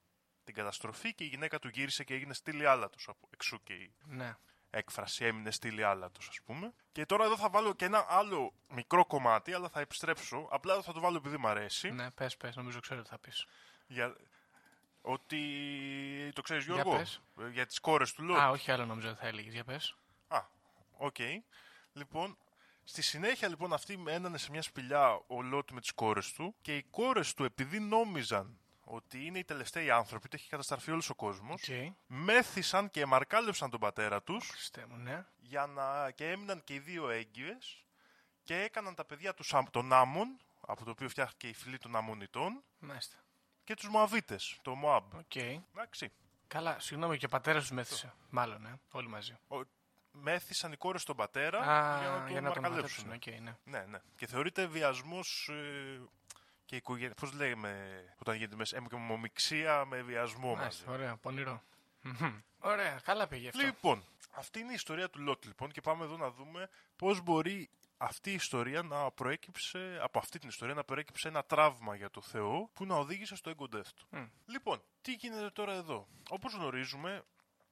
[0.44, 3.94] την καταστροφή και η γυναίκα του γύρισε και έγινε στήλη άλατος από εξού και η
[4.04, 4.34] Ναι.
[4.70, 6.72] έκφραση έμεινε στήλη άλατος, ας πούμε.
[6.92, 10.48] Και τώρα εδώ θα βάλω και ένα άλλο μικρό κομμάτι, αλλά θα επιστρέψω.
[10.50, 11.90] Απλά εδώ θα το βάλω επειδή μου αρέσει.
[11.90, 13.46] Ναι, πες, πες, νομίζω ξέρω τι θα πεις.
[13.86, 14.16] Για...
[15.00, 15.40] Ότι.
[16.34, 17.22] Το ξέρεις, Για Γιώργο; πες.
[17.40, 18.38] Ε, Για τις κόρες του Λότ.
[18.38, 19.52] Α, όχι άλλο νομίζω ότι θα έλεγες.
[19.52, 19.96] Για πες.
[20.28, 20.40] Α,
[20.96, 21.16] οκ.
[21.92, 22.38] Λοιπόν,
[22.88, 26.76] στη συνέχεια λοιπόν αυτοί μένανε σε μια σπηλιά ο Λότ με τις κόρες του και
[26.76, 31.14] οι κόρες του επειδή νόμιζαν ότι είναι οι τελευταίοι άνθρωποι, ότι έχει καταστραφεί όλος ο
[31.14, 31.94] κόσμος, Οκ.
[32.06, 35.26] μέθησαν και μαρκάλεψαν τον πατέρα τους Χριστέ μου, ναι.
[35.36, 36.10] για να...
[36.10, 37.84] και έμειναν και οι δύο έγκυες
[38.42, 41.96] και έκαναν τα παιδιά τους Αμ- τον Αμμών, από το οποίο φτιάχτηκε η φυλή των
[41.96, 43.16] Αμμωνιτών, Μάλιστα.
[43.64, 45.14] και τους Μωαβίτες, τον Μωάβ.
[45.14, 45.34] Οκ.
[45.36, 46.12] Εντάξει.
[46.46, 48.14] Καλά, συγγνώμη και ο πατέρας τους μέθησε.
[48.30, 49.38] Μάλλον, ε, όλοι μαζί.
[49.48, 49.56] Ο...
[50.20, 53.04] Μέθησαν οι κόρες τον πατέρα Α, για να τον για να τον μαρκαλέψουν.
[53.06, 53.34] μαρκαλέψουν.
[53.34, 53.78] Οκ, ναι.
[53.78, 53.98] Ναι, ναι.
[54.16, 56.00] Και θεωρείται βιασμός ε,
[56.64, 57.14] και οικογένεια.
[57.14, 58.76] Πώς λέμε όταν γίνεται μέσα.
[58.92, 60.58] Αιμομηξία με βιασμό μαζί.
[60.60, 61.62] Μάλιστα, ωραία, πονηρό.
[62.00, 62.40] Μμμ.
[62.58, 63.62] Ωραία, καλά πήγε αυτό.
[63.62, 67.70] Λοιπόν, αυτή είναι η ιστορία του Λότ λοιπόν και πάμε εδώ να δούμε πώς μπορεί
[67.96, 72.20] αυτή η ιστορία να προέκυψε, από αυτή την ιστορία να προέκυψε ένα τραύμα για το
[72.20, 74.06] Θεό που να οδήγησε στο ego death του.
[74.10, 74.24] Μμ.
[74.46, 77.22] Λοιπόν, τι γίνεται τώρα εδώ; Όπως γνωρίζουμε,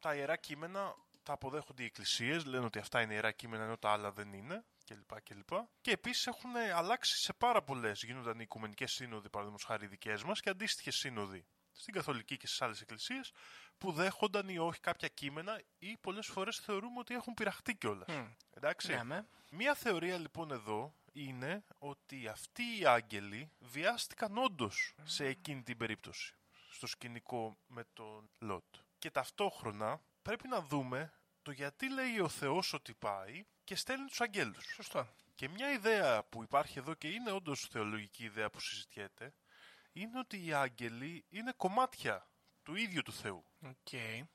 [0.00, 3.90] τα ιερά κείμενα τα αποδέχονται οι εκκλησίες, λένε ότι αυτά είναι ιερά κείμενα ενώ τα
[3.90, 5.22] άλλα δεν είναι κλπ.
[5.22, 5.52] κλπ.
[5.80, 8.02] Και επίσης έχουν αλλάξει σε πάρα πολλές.
[8.02, 12.46] Γίνονταν οι οικουμενικές σύνοδοι, παραδείγματος χάρη οι δικές μας και αντίστοιχες σύνοδοι στην Καθολική και
[12.46, 13.32] στις άλλες εκκλησίες
[13.78, 18.08] που δέχονταν ή όχι κάποια κείμενα ή πολλές φορές θεωρούμε ότι έχουν πειραχτεί κιόλας.
[18.08, 18.26] Μμ.
[18.50, 18.94] Εντάξει.
[18.94, 19.28] Ναι, με.
[19.50, 26.34] Μία θεωρία λοιπόν εδώ είναι ότι αυτοί οι άγγελοι βιάστηκαν όντως σε εκείνη την περίπτωση.
[26.70, 28.64] Στο σκηνικό με τον Λότ.
[28.98, 34.20] Και ταυτόχρονα πρέπει να δούμε το γιατί λέει ο Θεός ότι πάει και στέλνει τους
[34.20, 34.64] αγγέλους.
[34.74, 35.08] Σωστό.
[35.34, 39.34] Και μια ιδέα που υπάρχει εδώ και είναι όντως θεολογική ιδέα που συζητιέται
[39.92, 42.28] είναι ότι οι άγγελοι είναι κομμάτια
[42.62, 43.44] του ίδιου του Θεού.
[43.62, 43.88] Οκ.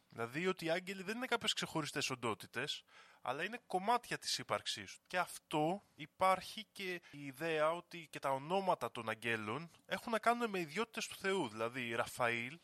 [0.10, 2.84] Δηλαδή ότι οι άγγελοι δεν είναι κάποιες ξεχωριστές οντότητες,
[3.22, 5.04] αλλά είναι κομμάτια της ύπαρξής του.
[5.08, 10.50] Και αυτό υπάρχει και η ιδέα ότι και τα ονόματα των αγγέλων έχουν να κάνουν
[10.50, 11.50] με ιδιότητες του Θεού.
[11.50, 12.60] Δηλαδή Ραφαήλ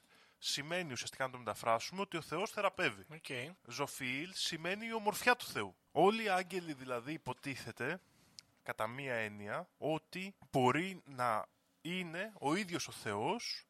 [0.45, 3.05] σημαίνει ουσιαστικά να το μεταφράσουμε ότι ο Θεός θεραπεύει.
[3.11, 3.55] Οκ.
[3.67, 5.75] Ζοφιήλ σημαίνει η ομορφιά του Θεού.
[5.91, 8.01] Όλοι οι άγγελοι δηλαδή υποτίθεται,
[8.63, 11.45] κατά μία έννοια, ότι μπορεί να
[11.81, 13.65] είναι ο ίδιος ο Θεός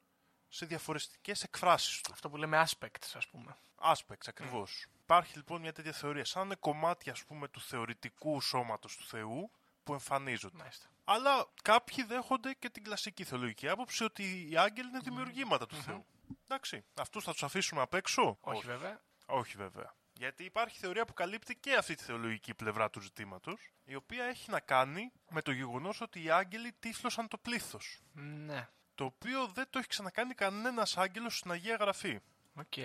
[0.48, 2.12] σε διαφορετικές εκφράσεις του.
[2.14, 3.58] Αυτό που λέμε aspects, ας πούμε.
[3.94, 4.86] Aspects ακριβώς.
[5.02, 9.06] Υπάρχει λοιπόν μια τέτοια θεωρία, σαν να είναι κομμάτια ας πούμε του θεωρητικού σώματος του
[9.06, 9.52] Θεού
[9.84, 10.58] που εμφανίζονται.
[10.58, 10.88] Μάλιστα.
[11.04, 16.06] Αλλά κάποιοι δέχονται και την κλασική θεολογική άποψη ότι οι άγγελοι είναι δημιουργήματα του Θεού.
[16.44, 19.02] Εντάξει, αυτούς θα τους αφήσουμε απ' έξω; Όχι, βέβαια.
[19.26, 19.96] Όχι βέβαια.
[20.14, 24.52] Γιατί υπάρχει θεωρία που καλύπτει και αυτή τη θεολογική πλευρά του ζητήματος, η οποία έχει
[24.52, 28.00] να κάνει με το γεγονός ότι οι άγγελοι τύφλωσαν το πλήθος.
[28.14, 28.70] Ναι.
[28.96, 32.20] Το οποίο δεν το έχει ξανακάνει κανένας άγγελος στην Αγία Γραφή.
[32.56, 32.78] Οκ.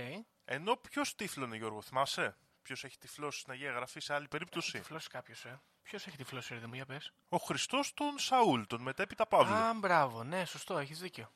[0.44, 5.08] Ενώ ποιος τύφλωνε, Γιώργο, θυμάσαι; Ποιος έχει τυφλώσει στην Αγία Γραφή σε άλλη περίπτωση; Τυφλώσει
[5.08, 5.60] κάποιος, ε.
[5.82, 7.12] Ποιος έχει τυφλώσει, ρε, μου για πες.
[7.28, 9.54] Ο Χριστός τον Σαούλ, τον μετέπειτα Παύλο.
[9.54, 11.32] Α, μπράβο, ναι, σωστό, έχεις δίκιο.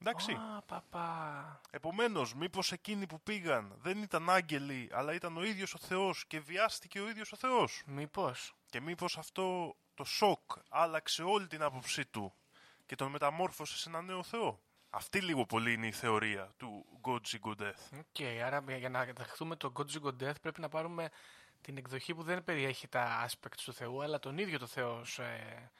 [0.00, 0.32] Εντάξει.
[0.32, 1.60] Α, παπά.
[1.70, 6.40] Επομένως, μήπως εκείνοι που πήγαν δεν ήταν άγγελοι, αλλά ήταν ο ίδιος ο Θεός και
[6.40, 8.54] βιάστηκε ο ίδιος ο Θεός; Μήπως.
[8.70, 12.32] Και μήπως αυτό το σοκ άλλαξε όλη την άποψή του
[12.86, 17.20] και τον μεταμόρφωσε σε ένα νέο Θεό; Αυτή λίγο πολύ είναι η θεωρία του God's
[17.44, 17.98] Ego Death.
[17.98, 21.08] Οκ, άρα για- για να δεχτούμε το God's Ego Death πρέπει να πάρουμε
[21.60, 25.18] την εκδοχή που δεν περιέχει τα aspects του Θεού, αλλά τον ίδιο το Θεός ως,
[25.18, 25.70] ε,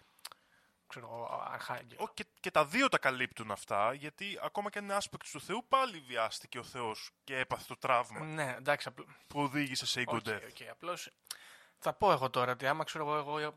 [0.87, 2.03] ξέρω εγώ, αρχάγγελο.
[2.03, 5.41] Ω, και, και τα δύο τα καλύπτουν αυτά, γιατί ακόμα και αν είναι aspects του
[5.41, 9.03] Θεού, πάλι βιάστηκε ο Θεός και έπαθε το τραύμα Ναι, εντάξει, απλ...
[9.27, 10.41] που οδήγησε σε ego Οκ, death.
[10.51, 11.11] οκ, απλώς
[11.79, 13.53] θα πω εγώ τώρα ότι άμα ξέρω εγώ, εγώ ε, ε,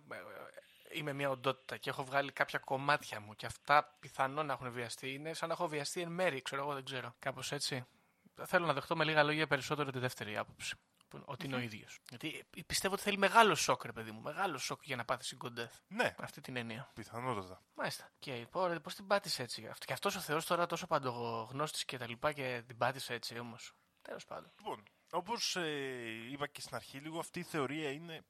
[0.91, 5.13] είμαι μια οντότητα και έχω βγάλει κάποια κομμάτια μου και αυτά πιθανόν να έχουν βιαστεί,
[5.13, 7.15] είναι σαν να έχω βιαστεί εν μέρει, ξέρω εγώ, δεν ξέρω.
[7.19, 7.85] Κάπως έτσι.
[8.45, 10.75] Θέλω να δεχτώ με λίγα λόγια περισσότερο τη δεύτερη άποψη.
[11.09, 11.99] Που- Ότι είναι ο ίδιος.
[12.09, 14.21] Γιατί ε, πιστεύω ότι θέλει μεγάλο σοκ, ρε παιδί μου.
[14.21, 15.75] Μεγάλο σοκ για να πάθει ego death.
[15.87, 16.91] Ναι, Με αυτή την έννοια.
[16.93, 17.61] πιθανότατα.
[17.73, 18.09] Μάλιστα.
[18.19, 21.97] Και πω, πώς την πάτησες έτσι; Αυτό- Και αυτός ο Θεός τώρα τόσο παντογνώστης και
[21.97, 23.73] τα λοιπά και την πάτησε έτσι όμως.
[24.01, 24.51] Τέλος πάντων.
[24.57, 28.21] Λοιπόν, όπως ε, είπα και στην αρχή, λίγο αυτή η θεωρία είναι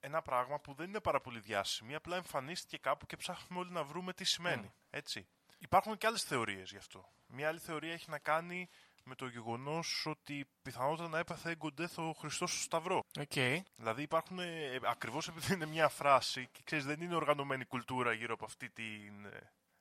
[0.00, 3.84] ένα πράγμα που δεν είναι πάρα πολύ διάσημη, απλά εμφανίστηκε κάπου και ψάχνουμε όλοι να
[3.84, 4.72] βρούμε τι σημαίνει.
[4.90, 5.28] Έτσι.
[5.58, 7.12] Υπάρχουν και άλλες θεωρίες γι' αυτό.
[7.26, 8.68] Μια άλλη θεωρία έχει να κάνει
[9.04, 13.04] με το γεγονός ότι πιθανότατα να έπαθε ego death ο Χριστός στο Σταυρό.
[13.20, 13.62] Οκ.
[13.76, 18.34] Δηλαδή υπάρχουν, ε, ακριβώς επειδή είναι μια φράση και ξέρεις δεν είναι οργανωμένη κουλτούρα γύρω
[18.34, 19.26] από αυτή την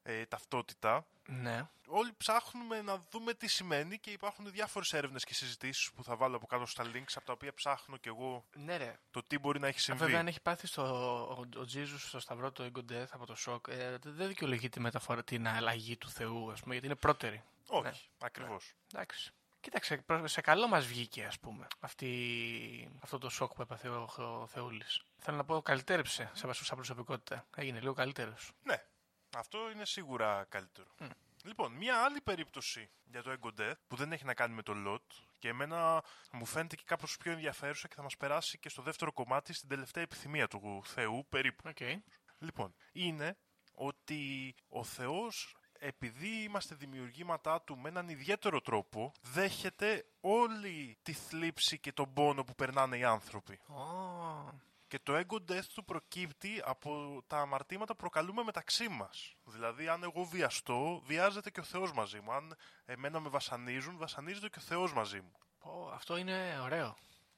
[0.03, 1.67] ε, ε, ταυτότητα, Ναι.
[1.87, 6.35] όλοι ψάχνουμε να δούμε τι σημαίνει και υπάρχουν διάφορες έρευνες και συζητήσεις που θα βάλω
[6.35, 8.97] από κάτω στα links από τα οποία ψάχνω κι εγώ Ναι, ρε.
[9.11, 10.03] το τι μπορεί να έχει συμβεί.
[10.03, 10.83] Βέβαια, αν έχει πάθει στο,
[11.37, 14.79] ο, ο Τζίζους στο σταυρό το Ego Death από το σοκ, ε, δεν δικαιολογεί τη
[14.79, 17.43] μεταφορά, την αλλαγή του Θεού, ας πούμε, γιατί είναι πρώτερη.
[17.67, 17.91] Όχι, Ναι.
[18.19, 18.73] ακριβώς.
[18.93, 19.31] Εντάξει.
[19.59, 22.11] Κοίταξε, προ- σε καλό μας βγήκε, ας πούμε, αυτή,
[23.01, 24.09] αυτό το σοκ που έπαθε ο,
[24.41, 25.01] ο Θεούλης.
[25.17, 27.45] Θέλω να πω, καλυτέρεψε σε σαν προσωπικότητα.
[27.55, 28.51] Έγινε λίγο καλύτερος.
[28.63, 28.83] Ναι,
[29.38, 30.88] αυτό είναι σίγουρα καλύτερο.
[31.44, 34.73] Λοιπόν, μια άλλη περίπτωση για το Ego Death που δεν έχει να κάνει με τον
[34.88, 38.82] Λωτ και εμένα μου φαίνεται και κάπως πιο ενδιαφέρουσα και θα μας περάσει και στο
[38.82, 41.63] δεύτερο κομμάτι στην τελευταία επιθυμία του Θεού περίπου.
[41.70, 42.02] Οκ.
[42.39, 43.38] Λοιπόν, είναι
[43.74, 51.80] ότι ο Θεός επειδή είμαστε δημιουργήματά του με έναν ιδιαίτερο τρόπο δέχεται όλη τη θλίψη
[51.80, 53.60] και τον πόνο που περνάνε οι άνθρωποι.
[53.67, 59.36] Ω, Και το ego death του προκύπτει από τα αμαρτήματα που προκαλούμε μεταξύ μας.
[59.43, 62.32] Δηλαδή, αν εγώ βιαστώ, βιάζεται και ο Θεός μαζί μου.
[62.32, 65.32] Αν εμένα με βασανίζουν, βασανίζεται και ο Θεός μαζί μου.
[65.60, 66.97] πω, αυτό είναι ωραίο.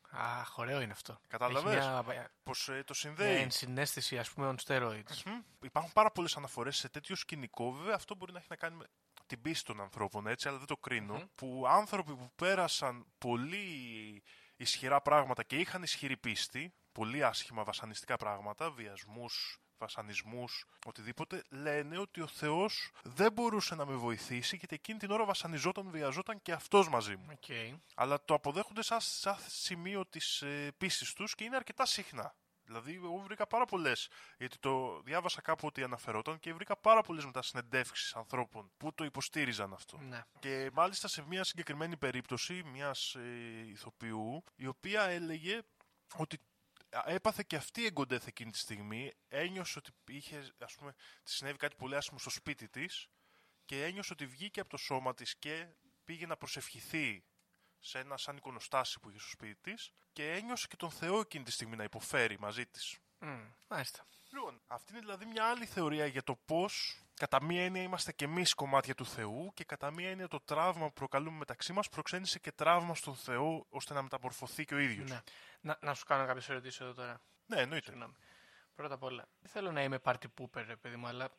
[0.09, 1.19] Αχ, ωραίο είναι αυτό.
[1.27, 5.23] Κατάλαβες; Έχει μια, Πως ε, το μια συνδέει; ενσυναίσθηση, ας πούμε, on steroids.
[5.25, 5.39] Μμ.
[5.63, 7.71] Υπάρχουν πάρα πολλές αναφορές σε τέτοιο σκηνικό.
[7.71, 8.85] Βέβαια, αυτό μπορεί να έχει να κάνει με
[9.25, 11.29] την πίστη των ανθρώπων, έτσι, αλλά δεν το κρίνω.
[11.35, 14.23] Που άνθρωποι που πέρασαν πολύ
[14.55, 22.21] ισχυρά πράγματα και είχαν ισχυρή πίστη, πολύ άσχημα βασανιστικά πράγματα, βιασμούς, βασανισμούς, οτιδήποτε, λένε ότι
[22.21, 26.89] ο Θεός δεν μπορούσε να με βοηθήσει γιατί εκείνη την ώρα βασανιζόταν, βιαζόταν και αυτός
[26.89, 27.25] μαζί μου.
[27.31, 27.77] Οκ.
[27.95, 32.35] Αλλά το αποδέχονται σαν, σαν σημείο της ε, πίστης τους και είναι αρκετά συχνά.
[32.65, 34.09] Δηλαδή, εγώ βρήκα πάρα πολλές.
[34.37, 39.03] Γιατί το διάβασα κάπου ότι αναφερόταν και βρήκα πάρα πολλές μετά συνεντεύξει ανθρώπων που το
[39.03, 39.97] υποστήριζαν αυτό.
[39.97, 40.21] Ναι.
[40.39, 45.61] Και μάλιστα σε μια συγκεκριμένη περίπτωση μιας ε, ηθοποιού, η οποία έλεγε
[46.15, 46.37] ότι
[47.05, 49.11] έπαθε και αυτή εγκοντέθ εκείνη τη στιγμή.
[49.27, 53.07] Ένιωσε ότι είχε, ας πούμε, τη συνέβη κάτι πολύ άσχημο στο σπίτι της
[53.65, 55.67] και ένιωσε ότι βγήκε από το σώμα της και
[56.05, 57.23] πήγε να προσευχηθεί
[57.79, 61.43] σε ένα σαν εικονοστάσι που είχε στο σπίτι της και ένιωσε και τον Θεό εκείνη
[61.43, 62.97] τη στιγμή να υποφέρει μαζί της.
[63.19, 64.05] Μμ, Μάλιστα.
[64.33, 68.25] Λοιπόν, αυτή είναι δηλαδή μια άλλη θεωρία για το πώς κατά μία έννοια είμαστε και
[68.25, 72.39] εμείς κομμάτια του Θεού και κατά μία έννοια το τραύμα που προκαλούμε μεταξύ μας προξένησε
[72.39, 75.09] και τραύμα στον Θεό ώστε να μεταμορφωθεί και ο ίδιος.
[75.09, 75.19] Ναι.
[75.61, 77.21] Να, να σου κάνω κάποιες ερωτήσεις εδώ τώρα.
[77.45, 77.85] ναι εννοείται.
[77.85, 78.13] Συγγνώμη.
[78.75, 81.29] Πρώτα απ' όλα, δεν θέλω να είμαι party pooper, ρε παιδί μου, αλλά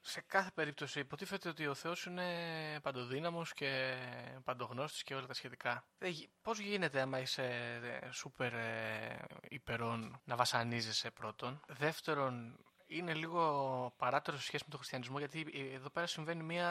[0.00, 2.24] σε κάθε περίπτωση υποτίθεται ότι ο Θεός είναι
[2.82, 3.94] παντοδύναμος και
[4.44, 5.84] παντογνώστης και όλα τα σχετικά.
[5.98, 7.42] Δεν γι- Πώς γίνεται άμα είσαι
[8.02, 14.78] ε, σούπερ ε, υπερών να βασανίζεσαι πρώτον; Δεύτερον, είναι λίγο παράτερο σε σχέση με τον
[14.78, 16.68] χριστιανισμό γιατί ε, εδώ πέρα συμβαίνει μια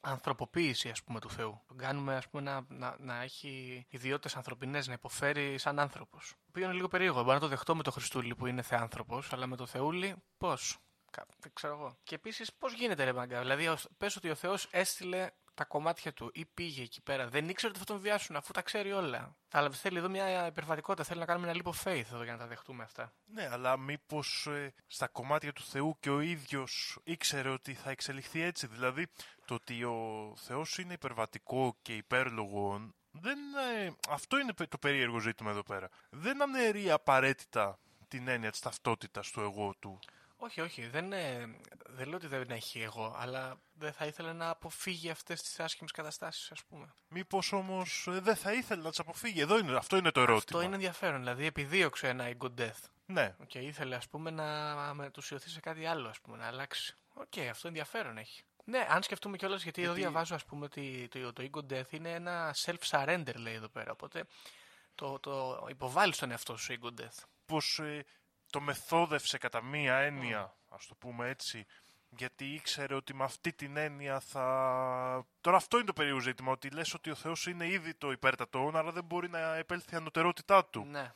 [0.00, 1.62] ανθρωποποίηση ας πούμε του Θεού.
[1.66, 6.28] Τον κάνουμε ας πούμε να, να, να έχει ιδιότητες ανθρωπινές, να υποφέρει σαν άνθρωπος.
[6.30, 7.20] Το οποίος είναι λίγο περίεργο.
[7.22, 10.78] Μπορώ να το δεχτώ με τον Χριστούλη που είναι θεάνθρωπος, αλλά με το Θεούλη πώς;
[11.10, 11.96] Κα- Δεν ξέρω εγώ.
[12.02, 16.30] Και επίσης, πώς γίνεται, ρε Μάγκα; Δηλαδή, πες ότι ο Θεός έστειλε τα κομμάτια του
[16.34, 17.28] ή πήγε εκεί πέρα.
[17.28, 19.36] Δεν ήξερε ότι θα τον βιάσουν αφού τα ξέρει όλα.
[19.50, 21.04] Αλλά θέλει εδώ μια υπερβατικότητα.
[21.04, 23.12] Θέλει να κάνουμε ένα leap of faith εδώ για να τα δεχτούμε αυτά.
[23.24, 24.48] Ναι, αλλά μήπως
[24.86, 29.06] στα κομμάτια του Θεού και ο ίδιος ήξερε ότι θα εξελιχθεί έτσι; Δηλαδή,
[29.44, 32.90] το ότι ο Θεός είναι υπερβατικό και υπέρλογο.
[33.10, 33.38] Δεν,
[33.78, 35.88] ε, αυτό είναι το περίεργο ζήτημα εδώ πέρα.
[36.10, 39.98] Δεν αναιρεί απαραίτητα την έννοια της ταυτότητας του εγώ του.
[40.36, 40.86] Όχι, όχι.
[40.86, 45.42] Δεν, είναι, δεν λέω ότι δεν έχει εγώ, αλλά δεν θα ήθελε να αποφύγει αυτές
[45.42, 46.94] τις άσχημες καταστάσεις, ας πούμε.
[47.08, 49.40] Μήπως όμως ε, δεν θα ήθελε να τις αποφύγει.
[49.40, 50.42] Εδώ είναι, αυτό είναι το ερώτημα.
[50.44, 51.18] Αυτό είναι ενδιαφέρον.
[51.18, 52.80] Δηλαδή, επιδίωξε ένα ego death.
[53.06, 56.94] Ναι, Και ήθελε, ας πούμε, να μετουσιωθεί σε κάτι άλλο, ας πούμε, να αλλάξει.
[57.14, 58.42] Οκ, αυτό ενδιαφέρον έχει.
[58.64, 61.90] Ναι, αν σκεφτούμε κιόλας, γιατί, εδώ Γιατί- διαβάζω, ας πούμε, ότι το, το ego death
[61.92, 63.92] είναι ένα self-surrender, λέει εδώ πέρα.
[63.92, 64.24] Οπότε
[64.94, 67.22] το, το υποβάλλει στον εαυτό σου ego death.
[67.46, 68.04] πως ε,
[68.56, 71.66] το μεθόδευσε κατά μία έννοια, ας το πούμε έτσι,
[72.08, 75.26] γιατί ήξερε ότι με αυτή την έννοια θα...
[75.40, 78.70] Τώρα αυτό είναι το περίεργο ζήτημα, ότι λες ότι ο Θεός είναι ήδη το υπέρτατο,
[78.74, 80.84] άρα δεν μπορεί να επέλθει η ανωτερότητά του.
[80.84, 81.12] Ναι.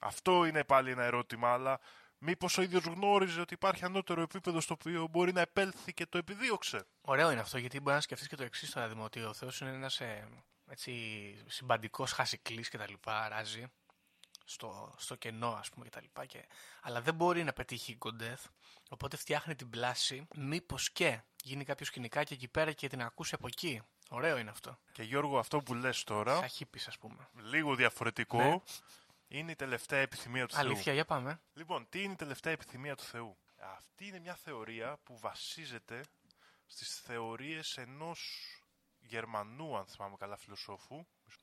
[0.00, 1.80] Αυτό είναι πάλι ένα ερώτημα, αλλά
[2.18, 6.18] μήπως ο ίδιος γνώριζε ότι υπάρχει ανώτερο επίπεδο στο οποίο μπορεί να επέλθει και το
[6.18, 9.34] επιδίωξε; Ωραίο είναι αυτό, γιατί μπορεί να σκεφτείς και το εξής τώρα, Δημο, ότι ο
[9.34, 10.28] Θεός είναι ένας ε,
[10.70, 10.92] έτσι
[11.46, 13.66] συμπαντικός χασικλής και τα λοιπά, ράζει
[14.50, 16.26] στο, στο κενό, ας πούμε, και τα λοιπά.
[16.26, 16.46] Και,
[16.82, 18.44] αλλά δεν μπορεί να πετύχει God Death,
[18.88, 23.46] οπότε φτιάχνει την πλάση, μήπως και γίνει κάποιο σκηνικάκι εκεί πέρα και την ακούσει από
[23.46, 23.82] εκεί.
[24.10, 24.78] Ωραίο είναι αυτό.
[24.92, 27.28] Και Γιώργο, αυτό που λες τώρα, Σαν χύπης, ας πούμε.
[27.34, 28.56] λίγο διαφορετικό, Ναι.
[29.28, 30.60] είναι η τελευταία επιθυμία του Θεού.
[30.64, 31.40] Αλήθεια, για πάμε.
[31.54, 33.36] Λοιπόν, τι είναι η τελευταία επιθυμία του Θεού;
[33.76, 36.04] Αυτή είναι μια θεωρία που βασίζεται
[36.66, 38.42] στις θεωρίες ενός
[38.98, 40.96] Γερμανού, αν θυμάμαι καλά, φιλοσόφου.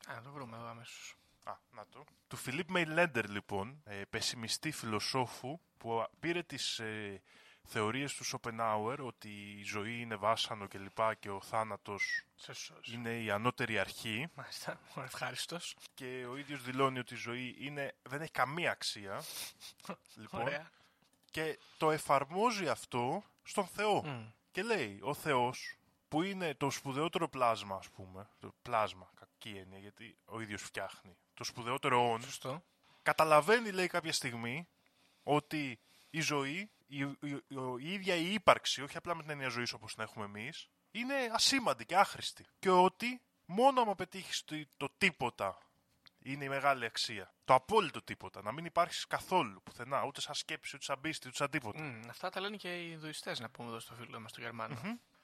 [0.07, 1.15] Α, το βρούμε εδώ αμέσως.
[1.45, 2.03] Α, να το.
[2.27, 7.21] Του Φιλίπ Μέιλέντερ, λοιπόν, ε, πεσημιστή φιλοσόφου, που α, πήρε τις ε,
[7.67, 9.29] θεωρίες του Σοπενάουερ ότι
[9.59, 12.93] η ζωή είναι βάσανο και λοιπά και ο θάνατος Σε σώζει.
[12.93, 15.75] είναι η ανώτερη αρχή Μάλιστα, ευχάριστος.
[15.93, 19.21] και ο ίδιος δηλώνει ότι η ζωή είναι, δεν έχει καμία αξία.
[20.21, 20.71] λοιπόν, Ωραία.
[21.31, 24.03] και το εφαρμόζει αυτό στον Θεό.
[24.05, 24.27] Μμ.
[24.51, 25.75] Και λέει, ο Θεός,
[26.07, 29.09] που είναι το σπουδαιότερο πλάσμα, ας πούμε, το πλάσμα,
[29.45, 32.63] κακή έννοια, γιατί ο ίδιος φτιάχνει, το σπουδαιότερο όν, Σωστό.
[33.01, 34.67] καταλαβαίνει, λέει, κάποια στιγμή,
[35.23, 35.79] ότι
[36.09, 37.43] η ζωή, η, η- η-
[37.79, 41.13] η ίδια η ύπαρξη, όχι απλά με την έννοια ζωής όπως την έχουμε εμείς, είναι
[41.31, 42.45] ασήμαντη και άχρηστη.
[42.59, 45.57] Και ότι μόνο άμα πετύχεις το, το τίποτα
[46.23, 47.33] είναι η μεγάλη αξία.
[47.45, 48.41] Το απόλυτο τίποτα.
[48.41, 51.81] Να μην υπάρχεις καθόλου πουθενά, ούτε σαν σκέψη, ούτε σαν πίστη, ούτε σαν τίποτα.
[51.83, 54.75] Μμ, αυτά τα λένε και οι Ινδουιστές, να πούμε εδώ στο φίλο μας, τον Γερμανό.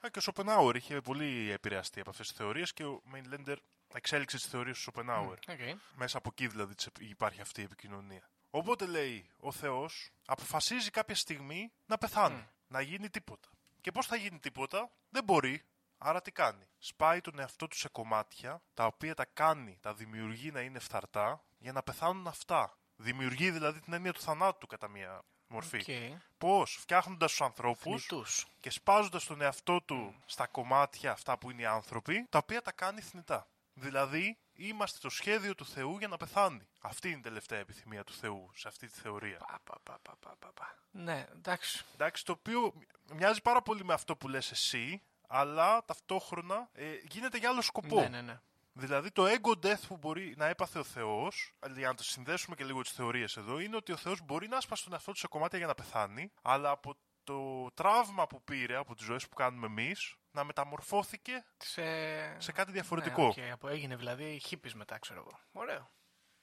[0.06, 3.58] Α, και ο Σοπενάουερ είχε πολύ επηρεαστεί από αυτές τις θεωρίες και ο Μέινλέντερ
[3.94, 5.38] εξέλιξε τις θεωρίες του Σοπενάουερ.
[5.50, 5.80] Οκ.
[5.96, 8.30] Μέσα από εκεί δηλαδή τις επ- υπάρχει αυτή η επικοινωνία.
[8.50, 13.50] Οπότε λέει ο Θεός αποφασίζει κάποια στιγμή να πεθάνει, να γίνει τίποτα.
[13.82, 15.62] Και πώς θα γίνει τίποτα, δεν μπορεί.
[15.98, 20.52] Άρα τι κάνει; Σπάει τον εαυτό του σε κομμάτια, τα οποία τα κάνει, τα δημιουργεί
[20.52, 22.78] να είναι φθαρτά, για να πεθάνουν αυτά.
[22.96, 25.78] Δημιουργεί δηλαδή την έννοια του θανάτου κατά μία μορφή.
[25.78, 26.20] Οκ.
[26.38, 28.46] Πώς, φτιάχνοντας τους ανθρώπους Θνητούς.
[28.60, 32.72] και σπάζοντας τον εαυτό του στα κομμάτια αυτά που είναι οι άνθρωποι, τα οποία τα
[32.72, 33.48] κάνει θνητά.
[33.74, 36.68] Δηλαδή, είμαστε το σχέδιο του Θεού για να πεθάνει.
[36.82, 39.38] Αυτή είναι η τελευταία επιθυμία του Θεού σε αυτή τη θεωρία.
[39.38, 40.76] Πα, πα, πα, πα, πα, πα, πα.
[40.92, 41.86] Ναι, εντάξει.
[41.94, 42.74] Εντάξει, το οποίο
[43.14, 48.02] μοιάζει πάρα πολύ με αυτό που λες εσύ, αλλά ταυτόχρονα ε, γίνεται για άλλο σκοπό.
[48.02, 48.40] Ναι, ναι, ναι.
[48.74, 52.64] Δηλαδή το ego death που μπορεί να έπαθε ο Θεός, για να το συνδέσουμε και
[52.64, 55.28] λίγο τις θεωρίες εδώ, είναι ότι ο Θεός μπορεί να σπάσει τον εαυτό του σε
[55.28, 59.66] κομμάτια για να πεθάνει, αλλά από το τραύμα που πήρε από τις ζωές που κάνουμε
[59.66, 61.82] εμείς, να μεταμορφώθηκε Σε,
[62.42, 63.22] σε κάτι διαφορετικό.
[63.22, 65.40] Ναι, οκ, από έγινε δηλαδή χίπης μετά, ξέρω εγώ.
[65.52, 65.90] Ωραίο.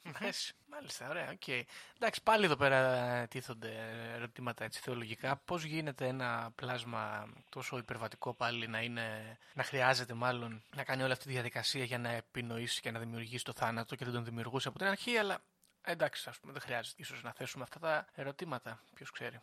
[0.05, 0.51] Nice.
[0.67, 1.49] Μάλιστα, ωραία, οκ.
[1.97, 3.71] Εντάξει, πάλι εδώ πέρα τίθονται
[4.15, 5.37] ερωτήματα έτσι θεολογικά.
[5.37, 11.13] Πώς γίνεται ένα πλάσμα τόσο υπερβατικό πάλι να είναι, να χρειάζεται μάλλον να κάνει όλη
[11.13, 14.69] αυτή τη διαδικασία για να επινοήσει και να δημιουργήσει το θάνατο και δεν τον δημιουργούσε
[14.69, 15.39] από την αρχή, αλλά
[15.83, 18.83] εντάξει, ας πούμε, δεν χρειάζεται ίσως να θέσουμε αυτά τα ερωτήματα.
[18.95, 19.41] Ποιος ξέρει.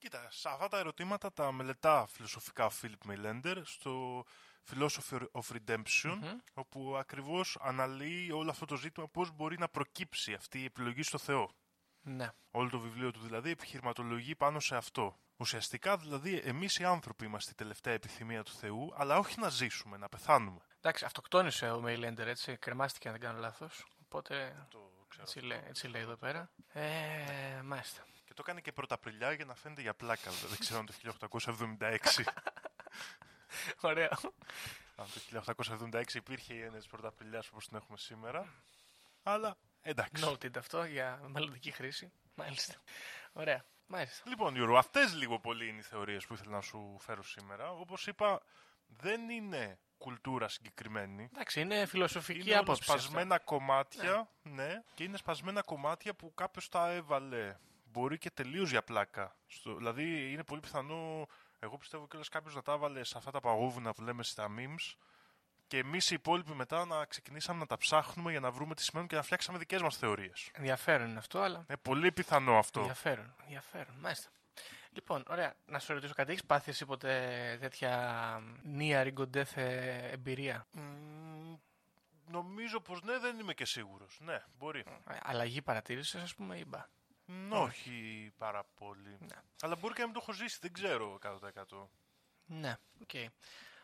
[0.00, 4.24] Κοίτα, σε αυτά τα ερωτήματα τα μελετά φιλοσοφικά ο Φίλιπ Μιλέντερ στο
[4.70, 6.18] Philosophy of Redemption,
[6.54, 11.18] όπου ακριβώς αναλύει όλο αυτό το ζήτημα πώς μπορεί να προκύψει αυτή η επιλογή στο
[11.18, 11.50] Θεό.
[12.00, 12.28] Ναι.
[12.50, 15.18] Όλο το βιβλίο του δηλαδή επιχειρηματολογεί πάνω σε αυτό.
[15.36, 19.96] Ουσιαστικά δηλαδή εμείς οι άνθρωποι είμαστε η τελευταία επιθυμία του Θεού, αλλά όχι να ζήσουμε,
[19.96, 20.60] να πεθάνουμε.
[20.78, 22.56] Εντάξει, αυτοκτόνησε ο Μέιλέντερ, έτσι.
[22.56, 23.86] Κρεμάστηκε αν δεν κάνω λάθος.
[24.04, 25.22] Οπότε Το ξέρω.
[25.22, 26.50] έτσι λέει, έτσι λέει εδώ πέρα.
[26.72, 28.04] Ε, μάλιστα.
[28.40, 30.30] Και το έκανε και πρωταπριλιά για να φαίνεται για πλάκα.
[30.30, 30.92] Δεν ξέρω αν το
[31.78, 32.24] 1876.
[33.80, 34.08] Ωραίο.
[34.96, 35.42] αν το
[35.92, 38.52] 1876 υπήρχε η έννοια της πρωταπριλιάς όπως την έχουμε σήμερα.
[39.22, 40.24] Αλλά εντάξει.
[40.26, 42.12] Noted αυτό για μελλοντική χρήση.
[42.34, 42.74] Μάλιστα.
[43.32, 43.64] Ωραία.
[43.86, 44.22] Μάλιστα.
[44.28, 47.70] Λοιπόν, Γιώργο, αυτές λίγο πολύ είναι οι θεωρίες που ήθελα να σου φέρω σήμερα.
[47.70, 48.42] Όπως είπα,
[48.86, 51.28] δεν είναι κουλτούρα συγκεκριμένη.
[51.32, 52.82] Εντάξει, είναι φιλοσοφική Είναι όλα άποψη.
[52.82, 54.82] σπασμένα κομμάτια, ναι.
[54.94, 57.56] και είναι σπασμένα κομμάτια που κάποιος τα έβαλε.
[57.92, 59.36] Μπορεί και τελείως για πλάκα.
[59.46, 61.26] Στο, δηλαδή, είναι πολύ πιθανό,
[61.58, 64.94] εγώ πιστεύω κιόλας κάποιος να τα έβαλε σε αυτά τα παγόβουνα που λέμε στα memes.
[65.66, 69.08] Και εμείς οι υπόλοιποι μετά να ξεκινήσαμε να τα ψάχνουμε για να βρούμε τι σημαίνουν
[69.08, 70.50] και να φτιάξαμε δικές μας θεωρίες.
[70.52, 71.64] Ενδιαφέρον είναι αυτό, αλλά.
[71.68, 72.80] Είναι πολύ πιθανό αυτό.
[72.80, 73.34] Ενδιαφέρον.
[73.42, 73.94] Ενδιαφέρον.
[74.00, 74.30] Μάλιστα.
[74.92, 75.54] Λοιπόν, ωραία.
[75.66, 76.30] Να σου ρωτήσω κάτι.
[76.30, 81.54] Έχεις πάθει εσύ ποτέ τέτοια νία ριγκοντέθε εμπειρία; Μ,
[82.26, 84.18] νομίζω πως ναι, δεν είμαι και σίγουρος.
[84.20, 84.84] Ναι, μπορεί.
[85.08, 86.78] Ε, Αλλαγή παρατήρησης, ας πούμε, ή μπα.
[86.78, 86.99] Μ,
[87.50, 89.16] όχι πάρα πολύ.
[89.20, 89.36] Ναι.
[89.60, 91.88] Αλλά μπορεί και να μην το έχω ζήσει, δεν ξέρω 100%.
[92.46, 93.10] Ναι, οκ.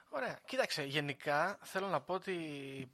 [0.08, 0.38] Ωραία.
[0.46, 2.34] Κοίταξε, γενικά θέλω να πω ότι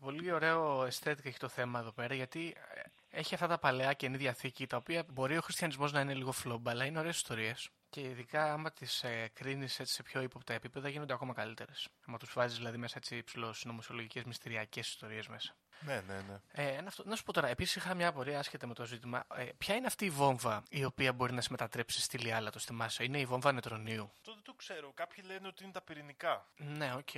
[0.01, 4.17] πολύ ωραίο aesthetic έχει το θέμα εδώ πέρα, γιατί ε, έχει αυτά τα παλαιά καινή
[4.17, 7.71] διαθήκη, τα οποία μπορεί ο χριστιανισμός να είναι λίγο flop, αλλά είναι ωραίες ιστορίες.
[7.93, 11.89] Και ειδικά άμα τις ε, κρίνεις σε πιο ύποπτα επίπεδα, γίνονται ακόμα καλύτερες.
[12.07, 15.55] Άμα τους βάζεις δηλαδή μέσα έτσι ψιλοσυνωμοσιολογικές μυστηριακές ιστορίες μέσα.
[15.81, 16.41] Ναι, ναι, ναι.
[16.53, 19.27] Ε, ένα αυτό, να σου πω τώρα, επίσης είχα μια απορία άσχετα με το ζήτημα.
[19.35, 23.05] Ε, ποια είναι αυτή η βόμβα η οποία μπορεί να σε μετατρέψει στήλη άλατος, θυμάσαι,
[23.05, 24.93] Είναι η βόμβα νετρονίου; Αυτό δεν το ξέρω.
[24.93, 26.47] Κάποιοι λένε ότι είναι τα πυρηνικά.
[26.57, 27.09] Ναι, οκ.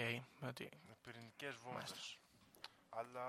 [0.41, 0.69] Ότι...
[1.03, 2.19] Πυρηνικές βόμβες.
[2.89, 3.27] Αλλά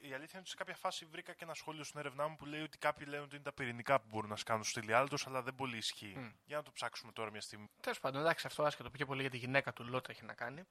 [0.00, 2.46] η αλήθεια είναι ότι σε κάποια φάση βρήκα και ένα σχόλιο στην έρευνά μου που
[2.46, 5.26] λέει ότι κάποιοι λένε ότι είναι τα πυρηνικά που μπορούν να σε κάνουν στήλη άλατος,
[5.26, 6.34] αλλά δεν πολύ ισχύει.
[6.46, 7.70] Για να το ψάξουμε τώρα μια στιγμή.
[7.80, 10.62] Τέλος πάντων, εντάξει, αυτό άσχετο πιο πολύ για τη γυναίκα του Λωτ έχει να κάνει.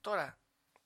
[0.00, 0.38] Τώρα,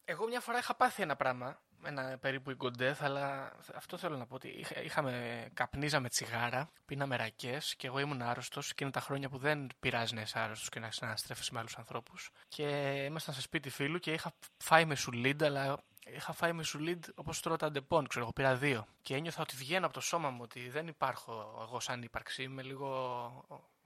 [0.05, 4.27] εγώ μια φορά είχα πάθει ένα πράγμα, ένα περίπου ego death, αλλά αυτό θέλω να
[4.27, 9.29] πω ότι είχα, είχαμε, καπνίζαμε τσιγάρα, πίναμε ρακές και εγώ ήμουν άρρωστος εκείνα τα χρόνια
[9.29, 12.31] που δεν πειράζει να είσαι άρρωστος και να συναστρέφεσαι με άλλους ανθρώπους.
[12.49, 12.65] Και
[13.05, 15.79] ήμασταν σε σπίτι φίλου και είχα φάει Mesulid, αλλά
[16.15, 18.87] είχα φάει Mesulid όπως τρώω τα Depon, ξέρω εγώ, πήρα δύο.
[19.03, 22.43] Και ένιωθα ότι βγαίνω από το σώμα μου, ότι δεν υπάρχω εγώ σαν ύπαρξη.
[22.43, 22.89] Είμαι λίγο.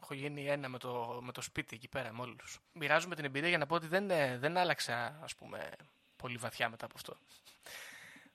[0.03, 2.61] Έχω γίνει ένα με το, με το σπίτι εκεί πέρα με όλους.
[2.73, 5.71] Μοιράζομαι την εμπειρία για να πω ότι δεν, ε, δεν άλλαξα, ας πούμε,
[6.17, 7.17] πολύ βαθιά μετά από αυτό.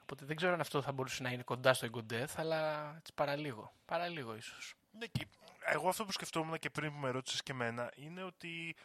[0.02, 3.74] Οπότε δεν ξέρω αν αυτό θα μπορούσε να είναι κοντά στο εγκοντέθ, αλλά έτσι παραλίγο.
[3.86, 4.74] Παραλίγο ίσως.
[4.92, 5.28] Ναι, και
[5.66, 8.76] εγώ αυτό που σκεφτόμουν και πριν που με ρώτησες και εμένα είναι ότι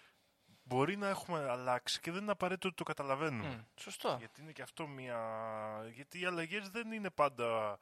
[0.65, 3.67] μπορεί να έχουμε αλλάξει και δεν είναι απαραίτητο ότι το καταλαβαίνουμε.
[3.81, 4.17] σωστό.
[4.19, 5.19] Γιατί είναι και αυτό μια.
[5.93, 7.79] Γιατί οι αλλαγές δεν είναι πάντα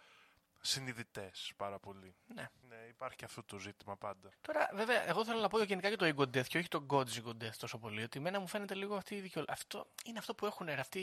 [0.65, 2.15] συνειδητές πάρα πολύ.
[2.27, 2.49] Ναι.
[2.69, 4.31] Ναι, υπάρχει και αυτό το ζήτημα πάντα.
[4.41, 7.23] Τώρα, βέβαια, εγώ θέλω να πω γενικά για το Ego Death και όχι το God's
[7.23, 8.03] Ego Death τόσο πολύ.
[8.03, 9.45] Ότι εμένα μου φαίνεται λίγο αυτή η δικαιολ...
[9.49, 11.01] Αυτό είναι αυτό που έχουν ρε, αυτοί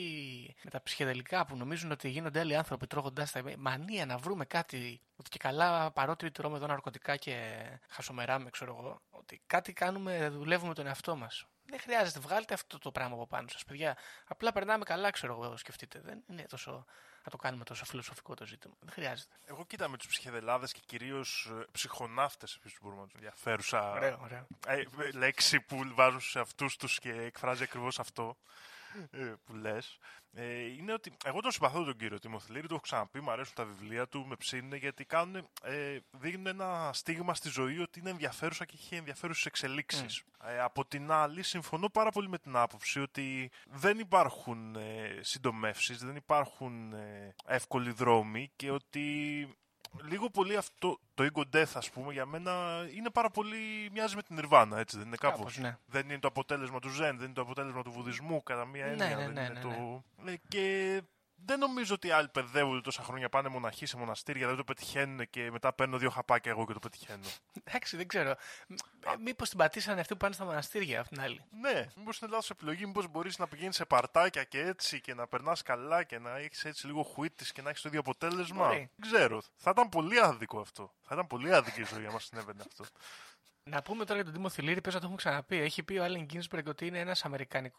[0.64, 3.44] με τα ψυχεδελικά που νομίζουν ότι γίνονται άλλοι άνθρωποι τρώγοντάς τα.
[3.58, 5.02] Μανία να βρούμε κάτι.
[5.16, 10.74] Ότι και καλά, παρότι τρώμε εδώ ναρκωτικά και χασομεράμε, ξέρω εγώ, ότι κάτι κάνουμε, δουλεύουμε
[10.74, 11.48] τον εαυτό μας.
[11.70, 13.98] Δεν χρειάζεται, βγάλτε αυτό το πράγμα από πάνω σας, παιδιά.
[14.28, 16.00] Απλά περνάμε καλά, ξέρω εγώ, σκεφτείτε.
[16.04, 16.86] Δεν είναι τόσο.
[17.24, 18.74] Να το κάνουμε τόσο φιλοσοφικό το ζήτημα.
[18.80, 19.36] Δεν χρειάζεται.
[19.46, 24.48] Εγώ κοίτα με τους ψυχεδελάδες και κυρίως ψυχοναύτες, επίσης μπορούμε να τους ενδιαφέρουσα Ωραίο, ωραίο.
[24.68, 28.38] ε, λέξη που βάζουν σε αυτού τους και εκφράζει ακριβώς αυτό.
[29.12, 29.98] Ε, που λες,
[30.34, 33.66] ε, είναι ότι εγώ τον συμπαθώ τον κύριο Τιμοθυλήρη, το έχω ξαναπεί, μου αρέσουν τα
[33.66, 38.66] βιβλία του, με ψήνουν γιατί κάνουν, ε, δίνουν ένα στίγμα στη ζωή ότι είναι ενδιαφέρουσα
[38.66, 40.24] και έχει ενδιαφέρουσες εξελίξεις.
[40.44, 45.98] Ε, από την άλλη, συμφωνώ πάρα πολύ με την άποψη ότι δεν υπάρχουν ε, συντομεύσεις,
[45.98, 49.48] δεν υπάρχουν ε, εύκολοι δρόμοι και ότι
[50.02, 52.52] λίγο πολύ αυτό το Ego Death, ας πούμε, για μένα
[52.96, 53.90] είναι πάρα πολύ.
[53.94, 55.38] μοιάζει με την Nirvana, έτσι δεν είναι κάπως.
[55.40, 55.78] Κάπως, ναι.
[55.88, 58.92] Δεν είναι το αποτέλεσμα του Zen, δεν είναι το αποτέλεσμα του Βουδισμού, κατά μία Ναι,
[58.92, 59.08] έννοια.
[59.08, 60.04] ναι, δεν ναι, είναι ναι, το...
[60.26, 61.02] Ε, Και
[61.46, 65.30] δεν νομίζω ότι οι άλλοι παιδεύονται τόσα χρόνια, πάνε μοναχοί σε μοναστήρια, δεν το πετυχαίνουν
[65.30, 67.26] και μετά παίρνω δύο χαπάκια εγώ και το πετυχαίνω.
[67.64, 68.36] Εντάξει, δεν ξέρω.
[69.20, 71.44] Μήπως την πατήσανε αυτοί που πάνε στα μοναστήρια απ' την άλλη.
[71.62, 75.28] ναι, μήπως είναι λάθος επιλογή, μήπως μπορείς να πηγαίνεις σε παρτάκια και έτσι και να
[75.28, 78.68] περνάς καλά και να έχεις έτσι λίγο χουίτης και να έχεις το ίδιο αποτέλεσμα.
[78.68, 78.90] Μπορεί.
[78.96, 79.42] Δεν ξέρω.
[79.56, 80.94] Θα ήταν πολύ άδικο αυτό.
[81.02, 82.86] Θα ήταν πολύ άδικη η ζωή αν μα συνέβαινε αυτό.
[83.70, 85.58] Να πούμε τώρα για τον Τίμο Θηλήρη, πες να το έχουμε ξαναπεί.
[85.58, 87.26] Έχει πει ο Άλεν Γκίνσμπεργκ ότι είναι ένας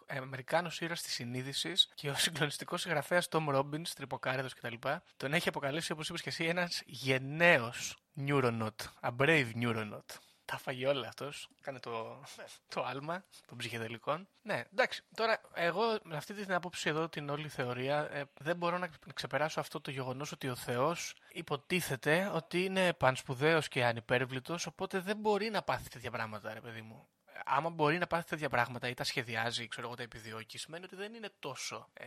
[0.06, 4.74] Αμερικάνος ήρωας της συνείδησης και ο συγκλονιστικός συγγραφέας Τόμ Ρόμπινς, τρυποκάριδος κτλ.
[5.16, 8.76] Τον έχει αποκαλέσει, όπως είπες και εσύ, ένας γενναίος neuronaut.
[9.00, 10.18] A brave neuronaut.
[10.50, 11.48] Τα φάγει όλα αυτός.
[11.60, 12.20] Κάνε το,
[12.68, 14.28] το άλμα των ψυχεδελικών.
[14.42, 15.02] Ναι, εντάξει.
[15.14, 19.60] Τώρα, εγώ με αυτή την άποψη εδώ, την όλη θεωρία, ε, δεν μπορώ να ξεπεράσω
[19.60, 25.50] αυτό το γεγονός ότι ο Θεός υποτίθεται ότι είναι πανспουδαίο και ανυπέρβλητος, οπότε δεν μπορεί
[25.50, 27.06] να πάθει τέτοια πράγματα, ρε παιδί μου.
[27.52, 30.96] Άμα μπορεί να πάθει τέτοια πράγματα ή τα σχεδιάζει, ξέρω εγώ, τα επιδιώκεις, σημαίνει ότι
[30.96, 32.06] δεν είναι τόσο ε,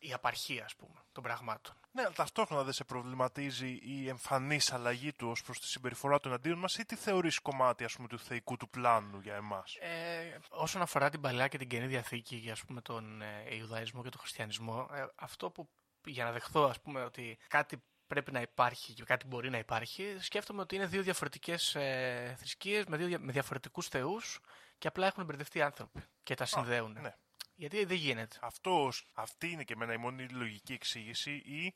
[0.00, 1.74] η απαρχή, ας πούμε, των πραγμάτων.
[1.92, 6.28] Ναι, αλλά ταυτόχρονα δεν σε προβληματίζει η εμφανής αλλαγή του ως προς τη συμπεριφορά του
[6.28, 10.38] εναντίον μας ή τι θεωρείς κομμάτι ας πούμε, του θεϊκού του πλάνου για εμάς; Ε,
[10.48, 14.08] όσον αφορά την Παλαιά και την Καινή Διαθήκη για ας πούμε, τον ε, Ιουδαϊσμό και
[14.08, 15.68] τον Χριστιανισμό, ε, αυτό που
[16.04, 20.16] για να δεχθώ ας πούμε, ότι κάτι πρέπει να υπάρχει και κάτι μπορεί να υπάρχει,
[20.20, 24.40] σκέφτομαι ότι είναι δύο διαφορετικές ε, θρησκείες με, δύο, δια- με διαφορετικούς θεούς
[24.80, 26.96] και απλά έχουν μπερδευτεί οι άνθρωποι και τα συνδέουν.
[27.00, 27.14] ναι.
[27.54, 28.36] Γιατί δεν γίνεται.
[28.40, 31.74] Αυτός, αυτή είναι και εμένα η μόνη λογική εξήγηση ή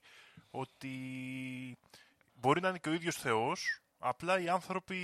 [0.51, 0.89] ότι
[2.35, 4.97] μπορεί να είναι και ο ίδιος Θεός, απλά οι άνθρωποι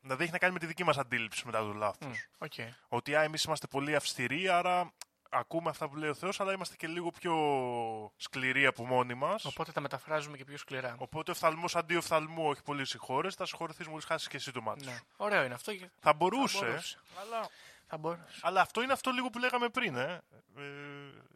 [0.00, 2.28] να δεν έχει να κάνει με τη δική μας αντίληψη μετά το λάθος.
[2.38, 2.52] Μμ, οκ.
[2.88, 4.92] Ότι α, εμείς είμαστε πολύ αυστηροί, άρα
[5.34, 7.34] ακούμε αυτά που λέει ο Θεός, αλλά είμαστε και λίγο πιο
[8.16, 9.44] σκληροί από μόνοι μας.
[9.44, 10.94] Οπότε τα μεταφράζουμε και πιο σκληρά.
[10.98, 14.84] Οπότε οφθαλμό αντί οφθαλμού, όχι πολύ συγχώρες, θα συγχωρεθεί μόλις χάσεις και εσύ το μάτι
[14.84, 14.90] Ναι.
[14.92, 15.04] σου.
[15.16, 15.74] Ωραίο είναι αυτό.
[15.74, 16.98] και- Θα μπορούσε, Θα μπορούσε.
[17.20, 17.48] αλλά...
[17.92, 18.38] Θα μπορούσε.
[18.40, 20.22] αλλά αυτό είναι αυτό λίγο που λέγαμε πριν, ε.
[20.56, 20.62] ε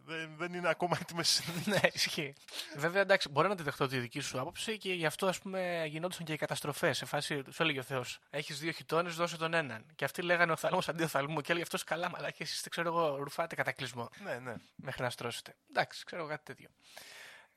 [0.04, 2.34] δεν, δεν είναι ακόμα έτοιμες ναι, ισχύει.
[2.76, 5.84] Βέβαια, εντάξει, μπορώ να τη δεχτώ τη δική σου άποψη και γι' αυτό, ας πούμε,
[5.86, 6.96] γινόντουσαν και οι καταστροφές.
[6.96, 9.84] Σε φάση, σου έλεγε ο Θεός: Έχεις δύο χιτώνες, δώσε τον έναν.
[9.94, 11.41] Και αυτοί λέγανε οφθαλμός αντί οφθαλμού.
[11.40, 12.30] Και έλεγε αυτός καλά, μαλά.
[12.30, 14.54] Και εσείς, ξέρω εγώ, ρουφάτε κατακλυσμό Ναι, ναι.
[14.76, 15.54] μέχρι να στρώσετε.
[15.70, 16.68] Εντάξει, ξέρω εγώ κάτι τέτοιο.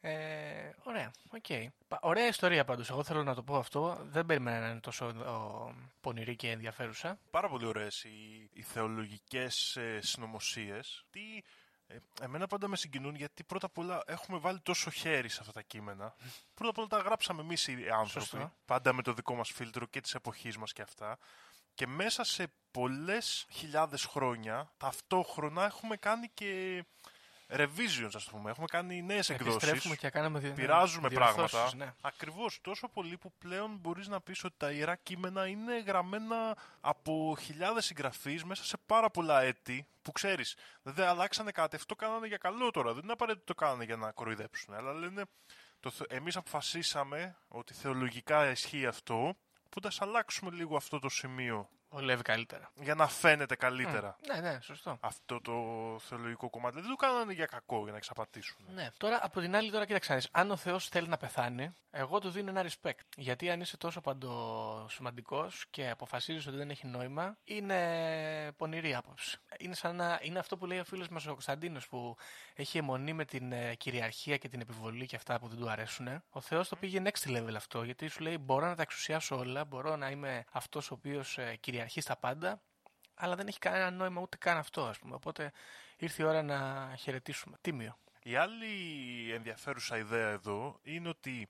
[0.01, 1.45] Ε, ωραία, οκ.
[1.87, 2.89] Πα- Ωραία ιστορία πάντως.
[2.89, 3.97] Εγώ θέλω να το πω αυτό.
[4.01, 7.19] Δεν περίμενα να είναι τόσο ο, πονηρή και ενδιαφέρουσα.
[7.31, 11.05] Πάρα πολύ ωραίες οι, οι θεολογικές ε, συνωμοσίες.
[11.09, 11.21] Τι.
[11.87, 15.51] Ε, εμένα πάντα με συγκινούν γιατί πρώτα απ' όλα έχουμε βάλει τόσο χέρι σε αυτά
[15.51, 16.15] τα κείμενα.
[16.53, 18.25] πρώτα απ' όλα τα γράψαμε εμείς οι άνθρωποι.
[18.27, 18.53] Σωστό.
[18.65, 21.17] Πάντα με το δικό μας φίλτρο και της εποχής μας και αυτά.
[21.73, 26.83] Και μέσα σε πολλές χιλιάδες χρόνια ταυτόχρονα έχουμε κάνει και
[27.49, 28.49] revisions, ας πούμε.
[28.49, 29.55] Έχουμε κάνει νέες εκδόσεις.
[29.55, 30.49] Επιστρέφουμε και κάναμε δι...
[30.49, 31.75] Πειράζουμε διορθώσεις, πράγματα.
[31.75, 31.93] Ναι.
[32.01, 37.37] Ακριβώς, τόσο πολύ που πλέον μπορείς να πεις ότι τα ιερά κείμενα είναι γραμμένα από
[37.39, 42.37] χιλιάδες συγγραφείς μέσα σε πάρα πολλά έτη που ξέρεις, δεν αλλάξανε κάτι, αυτό κάνανε για
[42.37, 45.23] καλό τώρα, δεν είναι απαραίτητο το κάνανε για να κοροϊδέψουν, αλλά λένε,
[45.79, 49.37] το, θε- εμείς αποφασίσαμε ότι θεολογικά ισχύει αυτό,
[49.69, 52.71] που θα αλλάξουμε λίγο αυτό το σημείο Βολεύει καλύτερα.
[52.75, 54.17] για να φαίνεται καλύτερα.
[54.33, 54.97] Ναι, ναι, σωστό.
[54.99, 55.53] Αυτό το
[55.99, 56.79] θεολογικό κομμάτι.
[56.79, 58.57] Δεν το κάνανε για κακό, για να εξαπατήσουν.
[58.73, 58.89] Ναι.
[58.97, 60.27] Τώρα, από την άλλη, τώρα κοίταξε να δεις.
[60.31, 62.99] Αν ο Θεός θέλει να πεθάνει, εγώ του δίνω ένα respect.
[63.17, 69.37] Γιατί αν είσαι τόσο παντοσημαντικός και αποφασίζεις ότι δεν έχει νόημα, είναι πονηρή άποψη.
[69.57, 72.17] Είναι, σαν να, είναι αυτό που λέει ο φίλος μας ο Κωνσταντίνος που
[72.53, 76.23] έχει αιμονή με την ε, κυριαρχία και την επιβολή και αυτά που δεν του αρέσουν.
[76.29, 77.83] Ο Θεός το πήγε next level αυτό.
[77.83, 81.78] Γιατί σου λέει: Μπορώ να τα εξουσιάσω όλα, μπορώ να είμαι αυτός ο οποίος κυριαρχεί
[81.87, 82.61] στα πάντα,
[83.13, 85.15] αλλά δεν έχει κανένα νόημα ούτε καν αυτό, ας πούμε.
[85.15, 85.51] Οπότε
[85.97, 87.57] ήρθε η ώρα να χαιρετήσουμε.
[87.61, 87.97] Τίμιο.
[88.23, 88.67] Η άλλη
[89.33, 91.49] ενδιαφέρουσα ιδέα εδώ είναι ότι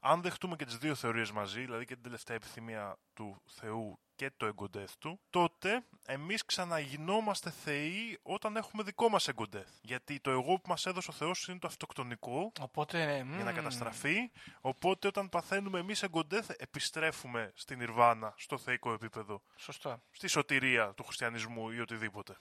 [0.00, 4.30] αν δεχτούμε και τις δύο θεωρίες μαζί, δηλαδή και την τελευταία επιθυμία του Θεού και
[4.36, 9.68] το εγκοντέθ του, τότε εμείς ξαναγινόμαστε θεοί όταν έχουμε δικό μας εγκοντέθ.
[9.82, 12.98] Γιατί το εγώ που μας έδωσε ο Θεός είναι το αυτοκτονικό Οπότε.
[13.04, 19.42] για να μμμ, καταστραφεί, οπότε όταν παθαίνουμε εμείς εγκοντέθ επιστρέφουμε στην Ιρβάνα, στο θεϊκό επίπεδο,
[19.56, 20.02] Σωστό.
[20.10, 22.36] στη σωτηρία του χριστιανισμού ή οτιδήποτε.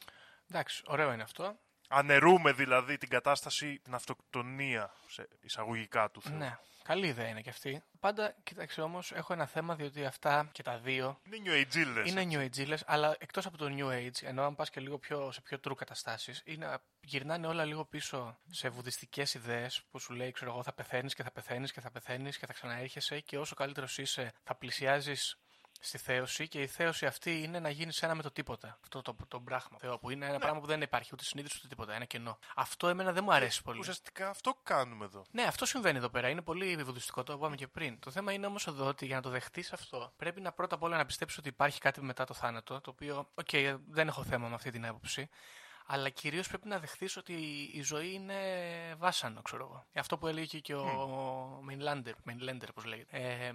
[0.49, 1.57] Εντάξει, ωραίο είναι αυτό.
[1.93, 6.37] Αναιρούμε δηλαδή την κατάσταση, την αυτοκτονία σε εισαγωγικά του Θεού.
[6.37, 7.83] Ναι, καλή ιδέα είναι και αυτή.
[7.99, 12.27] Πάντα, κοίταξε όμως, έχω ένα θέμα διότι αυτά και τα δύο Είναι New Age είναι
[12.29, 15.41] New Age, αλλά εκτός από το New Age, ενώ αν πας και λίγο πιο, σε
[15.41, 20.51] πιο true καταστάσεις, είναι, γυρνάνε όλα λίγο πίσω σε βουδιστικές ιδέες που σου λέει, ξέρω
[20.51, 23.97] εγώ, θα πεθαίνεις και θα πεθαίνεις και θα πεθαίνεις και θα ξαναέρχεσαι και όσο καλύτερος
[23.97, 25.37] είσαι, θα πλησιάζεις
[25.86, 28.77] στη θέωση και η θέωση αυτή είναι να γίνεις ένα με το τίποτα.
[28.81, 29.77] Αυτό το, το, το μπράχμα.
[29.79, 31.93] Θεό, που είναι ένα πράγμα που δεν υπάρχει ούτε συνείδηση ούτε τίποτα.
[31.93, 32.38] Ένα κενό.
[32.55, 33.79] Αυτό εμένα δεν μου αρέσει πολύ.
[33.79, 35.25] Ουσιαστικά αυτό κάνουμε εδώ.
[35.31, 36.29] Ναι, αυτό συμβαίνει εδώ πέρα.
[36.29, 37.99] Είναι πολύ βουδιστικό, το είπαμε και πριν.
[37.99, 40.84] Το θέμα είναι όμως εδώ ότι για να το δεχτείς αυτό, πρέπει να πρώτα απ'
[40.84, 42.81] όλα να πιστέψεις ότι υπάρχει κάτι μετά το θάνατο.
[42.81, 43.49] Το οποίο, οκ,
[43.89, 45.29] δεν έχω θέμα με αυτή την άποψη.
[45.86, 47.34] Αλλά κυρίως πρέπει να δεχθεί ότι
[47.73, 48.36] η ζωή είναι
[48.97, 49.86] βάσανο, ξέρω εγώ.
[49.93, 53.17] Αυτό που έλεγε και ο Mainlander, Mainlander όπως λέγεται.
[53.17, 53.53] Ε,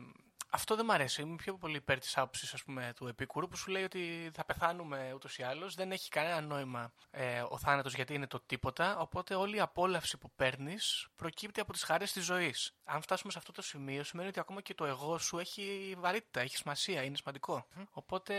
[0.51, 1.23] αυτό δεν μ' αρέσει.
[1.23, 5.39] Είμαι πιο πολύ υπέρ της άποψης του Επίκουρου που σου λέει ότι θα πεθάνουμε ούτως
[5.39, 5.75] ή άλλως.
[5.75, 8.99] Δεν έχει κανένα νόημα ε, ο θάνατος γιατί είναι το τίποτα.
[8.99, 12.73] Οπότε όλη η απόλαυση που παίρνεις προκύπτει από τις χαρές της ζωής.
[12.85, 16.41] Αν φτάσουμε σε αυτό το σημείο, σημαίνει ότι ακόμα και το εγώ σου έχει βαρύτητα,
[16.41, 17.67] έχει σημασία, είναι σημαντικό.
[17.91, 18.35] Οπότε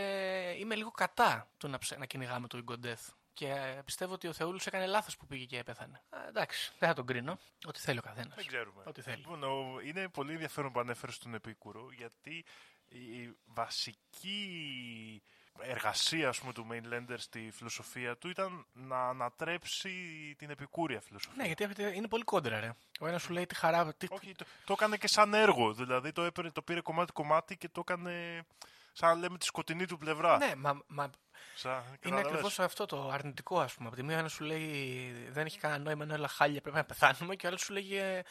[0.58, 3.06] είμαι λίγο κατά του να, ψε- να κυνηγάμε το Ego Death.
[3.40, 6.02] Και ε, πιστεύω ότι ο Θεούλης έκανε λάθος που πήγε και έπεθανε.
[6.10, 7.38] Α, εντάξει, δεν θα τον κρίνω.
[7.66, 8.34] Ό,τι θέλει ο καθένας.
[8.34, 8.82] Δεν ξέρουμε.
[8.86, 9.16] Ό,τι θέλει.
[9.16, 12.44] Λοιπόν, ο- είναι πολύ ενδιαφέρον που ανέφερε στον Επίκουρο, γιατί
[12.88, 15.22] η βασική
[15.60, 19.90] εργασία ας πούμε, του Mainlander στη φιλοσοφία του ήταν να ανατρέψει
[20.38, 21.36] την επικούρια φιλοσοφία.
[21.42, 22.72] Ναι, γιατί αυτή είναι πολύ κόντρα, ρε.
[23.00, 23.94] Ο ένας σου λέει τη χαρά.
[23.94, 24.06] Τι...
[24.10, 25.72] Όχι, το, το έκανε και σαν έργο.
[25.74, 28.44] Δηλαδή το, έπαιρνε, το πήρε κομμάτι-κομμάτι και το έκανε
[28.92, 30.36] σαν να λέμε τη σκοτεινή του πλευρά.
[30.38, 31.10] Ναι, μα, μα
[31.54, 32.26] Σαν, είναι καταλαβες.
[32.26, 33.86] ακριβώς αυτό το αρνητικό, ας πούμε.
[33.88, 36.84] Από τη μία ένα σου λέει δεν έχει κανένα νόημα, είναι όλα χάλια, πρέπει να
[36.84, 37.34] πεθάνουμε.
[37.36, 38.22] Και ο άλλος σου λέει ε,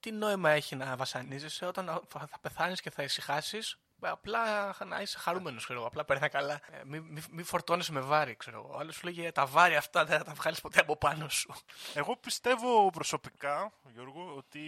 [0.00, 3.78] τι νόημα έχει να βασανίζεσαι όταν θα θα πεθάνεις και θα ησυχάσεις.
[4.02, 5.88] Απλά να είσαι χαρούμενος, ξέρω εγώ.
[5.88, 6.54] Απλά περνά καλά.
[6.54, 8.74] Ε, μη, μη, μη φορτώνεσαι με βάρη, ξέρω εγώ.
[8.74, 11.54] Ο άλλος σου λέγε τα βάρη αυτά δεν θα τα βγάλεις ποτέ από πάνω σου.
[11.94, 14.60] Εγώ πιστεύω προσωπικά, Γιώργο, ότι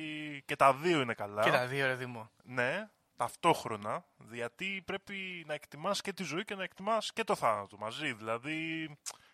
[0.46, 1.42] και τα δύο είναι καλά.
[1.42, 2.30] Και τα δύο, ρε Δήμο.
[2.42, 7.76] Ναι, ταυτόχρονα, γιατί πρέπει να εκτιμάς και τη ζωή και να εκτιμάς και το θάνατο
[7.78, 8.12] μαζί.
[8.12, 8.90] Δηλαδή,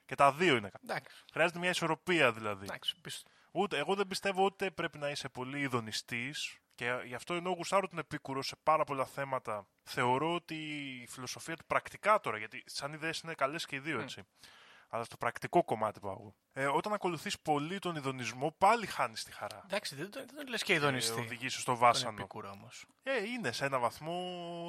[0.07, 0.95] και τα δύο είναι καλά.
[0.97, 2.65] Εντάξει, Χρειάζεται μια ισορροπία δηλαδή.
[2.65, 2.95] εντάξει.
[3.01, 7.51] πεις- Ούτε, εγώ δεν πιστεύω ούτε πρέπει να είσαι πολύ ειδονιστής και γι' αυτό ενώ
[7.51, 10.55] γουστάρω τον Επίκουρο σε πάρα πολλά θέματα θεωρώ ότι
[11.03, 14.23] η φιλοσοφία του πρακτικά τώρα, γιατί σαν ιδέες είναι καλές και οι δύο έτσι,
[14.89, 16.35] αλλά στο πρακτικό κομμάτι πάω εγώ.
[16.53, 19.63] Ε, όταν ακολουθείς πολύ τον ειδονισμό πάλι χάνεις τη χαρά.
[19.65, 21.21] Εντάξει, δεν το, δεν το λες και Ε, ειδονιστή.
[21.21, 22.17] οδηγήσει στο Τον βάσανο.
[22.19, 22.87] Επίκουρο όμως.
[23.03, 24.23] Ε, είναι, σε ένα βαθμό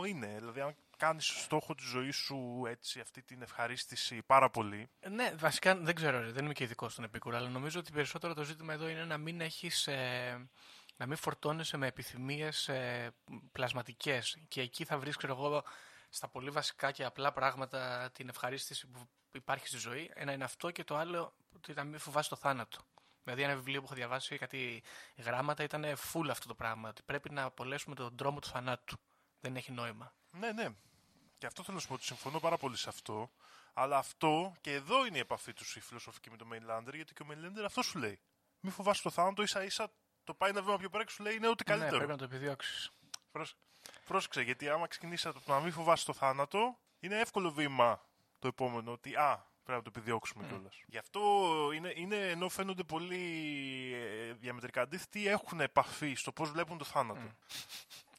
[0.08, 0.36] είναι.
[0.40, 4.90] Δηλαδή, αν κάνεις στόχο τη ζωή σου έτσι, αυτή την ευχαρίστηση πάρα πολύ.
[5.00, 7.92] Ε, Ναι, βασικά δεν ξέρω, ρε, δεν είμαι και ειδικός στον Επίκουρο, αλλά νομίζω ότι
[7.92, 10.50] περισσότερο το ζήτημα εδώ είναι να μην έχεις, ε,
[10.96, 13.12] να μην φορτώνεσαι με επιθυμίες ε,
[13.52, 15.64] πλασματικές και εκεί θα βρεις, ξέρω εγώ,
[16.10, 20.12] στα πολύ βασικά και απλά πράγματα την ευχαρίστηση που υπάρχει στη ζωή.
[20.14, 22.80] Ένα είναι αυτό και το άλλο ότι να μην φοβάσαι το θάνατο.
[23.24, 24.84] Δηλαδή, ένα βιβλίο που έχω διαβάσει, κάτι
[25.18, 26.89] γράμματα, ήταν full αυτό το πράγμα.
[26.89, 28.97] Ότι πρέπει να απολέσουμε τον δρόμο του θανάτου.
[29.39, 30.14] Δεν έχει νόημα.
[30.32, 30.68] Ναι, ναι.
[31.38, 33.32] Και αυτό θέλω να σου πω ότι συμφωνώ πάρα πολύ σε αυτό.
[33.74, 37.24] Αλλά αυτό και εδώ είναι η επαφή τους η φιλοσοφική με τον Mainlander, γιατί και
[37.24, 38.20] ο Mainlander αυτό σου λέει.
[38.60, 39.91] Μη φοβάσαι το θάνατο, ίσα ίσα
[40.24, 41.95] το πάει ένα βήμα πιο πέρα και σου λέει είναι ό,τι Ναι, καλύτερο.
[41.97, 42.89] πρέπει να το επιδιώξεις.
[44.10, 48.01] Πρόσ- Πρόσεξε, γιατί άμα ξεκινήσεις από το να μην φοβάσαι το θάνατο, είναι εύκολο βήμα
[48.39, 48.91] το επόμενο.
[48.91, 50.47] Ότι α, πρέπει να το επιδιώξουμε mm.
[50.47, 50.84] κιόλας.
[50.86, 51.22] Γι' αυτό
[51.76, 53.24] είναι, είναι ενώ φαίνονται πολύ
[53.93, 57.36] ε, διαμετρικά αντίθετοι, έχουν επαφή στο πώς βλέπουν το θάνατο.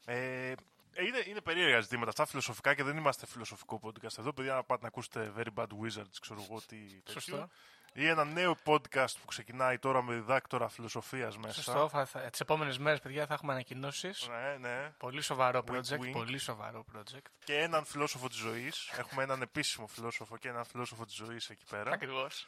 [0.05, 0.55] Ε,
[0.95, 4.33] ε, είναι, είναι περίεργα ζητήματα αυτά φιλοσοφικά και δεν είμαστε φιλοσοφικό podcast εδώ.
[4.33, 6.77] Παιδιά, να πάτε να ακούσετε Very Bad Wizards, ξέρω εγώ τι.
[7.03, 7.49] τέτοιο.
[7.95, 8.01] Σωστό.
[8.01, 11.63] Ή ένα νέο podcast που ξεκινάει τώρα με διδάκτορα φιλοσοφίας μέσα.
[11.63, 11.89] Σωστό.
[11.89, 14.29] Θα, θα, τις επόμενες μέρες, παιδιά, θα έχουμε ανακοινώσεις.
[14.29, 14.93] Ναι, ναι.
[14.99, 16.01] Πολύ σοβαρό Wink, project.
[16.01, 16.13] wink.
[16.13, 17.27] Πολύ σοβαρό project.
[17.45, 18.91] και έναν φιλόσοφο της ζωής.
[18.97, 21.91] Έχουμε έναν επίσημο φιλόσοφο και έναν φιλόσοφο της ζωής εκεί πέρα.
[21.93, 22.47] Ακριβώς.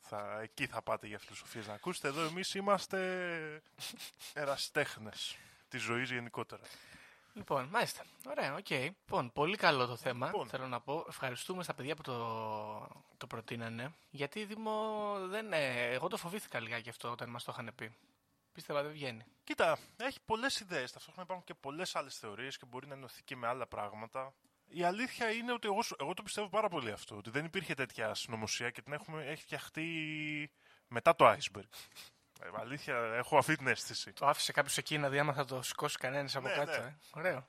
[0.00, 2.08] θα, εκεί θα πάτε για φιλοσοφίες να ακούσετε.
[2.08, 2.98] Εδώ εμείς είμαστε
[4.32, 5.36] ερασιτέχνες
[5.68, 6.62] της ζωής γενικότερα.
[7.32, 8.04] Λοιπόν, μάλιστα.
[8.28, 8.70] Ωραία, οκ.
[8.70, 10.26] Λοιπόν, πολύ καλό το θέμα.
[10.26, 10.48] Λοιπόν.
[10.48, 11.04] Θέλω να πω.
[11.08, 13.94] Ευχαριστούμε στα παιδιά που το, το προτείνανε.
[14.10, 17.96] Γιατί Δήμο, δεν, ε, εγώ το φοβήθηκα λιγάκι αυτό όταν μας το είχαν πει.
[18.52, 19.24] Πίστευα δεν βγαίνει.
[19.44, 20.92] Κοίτα, έχει πολλές ιδέες.
[20.92, 24.32] Ταυτόχρονα υπάρχουν και πολλές άλλες θεωρίες και μπορεί να ενωθεί και με άλλα πράγματα.
[24.66, 27.16] Η αλήθεια είναι ότι εγώ, σου- εγώ το πιστεύω πάρα πολύ αυτό.
[27.16, 30.50] Ότι δεν υπήρχε τέτοια συνωμοσία και την έχουμε, έχει φτιαχτεί
[30.88, 31.68] μετά το iceberg.
[32.42, 34.12] Ε, αλήθεια, έχω αυτή την αίσθηση.
[34.12, 36.70] Το άφησε κάποιος εκεί να δει άμα θα το σηκώσει κανένας από Ναι, κάτω.
[36.70, 36.86] ναι.
[36.86, 36.94] Ε.
[37.14, 37.46] Ωραίο.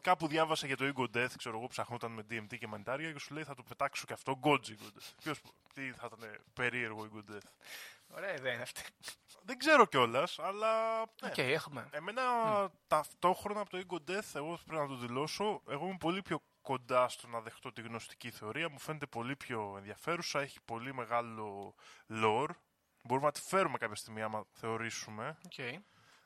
[0.00, 3.34] Κάπου διάβασα για το Ego Death, ξέρω εγώ, ψαχνόταν με DMT και μανιτάρια και σου
[3.34, 4.38] λέει θα το πετάξω και αυτό.
[4.42, 5.10] God's Ego Death.
[5.22, 5.40] Ποιος,
[5.74, 7.48] τι θα ήταν περίεργο Ego Death.
[8.08, 8.82] Ωραία ιδέα είναι αυτή.
[9.42, 10.98] Δεν ξέρω κιόλας, αλλά.
[10.98, 11.28] ναι.
[11.28, 11.88] Οκ, έχουμε.
[11.90, 12.22] Εμένα
[12.86, 17.08] ταυτόχρονα από το Ego Death, εγώ πρέπει να το δηλώσω, εγώ είμαι πολύ πιο κοντά
[17.08, 18.68] στο να δεχτώ τη γνωστική θεωρία.
[18.70, 21.74] Μου φαίνεται πολύ πιο ενδιαφέρουσα, έχει πολύ μεγάλο
[22.10, 22.48] lore.
[23.08, 25.38] Μπορούμε να τη φέρουμε κάποια στιγμή, άμα θεωρήσουμε.
[25.56, 25.74] Okay.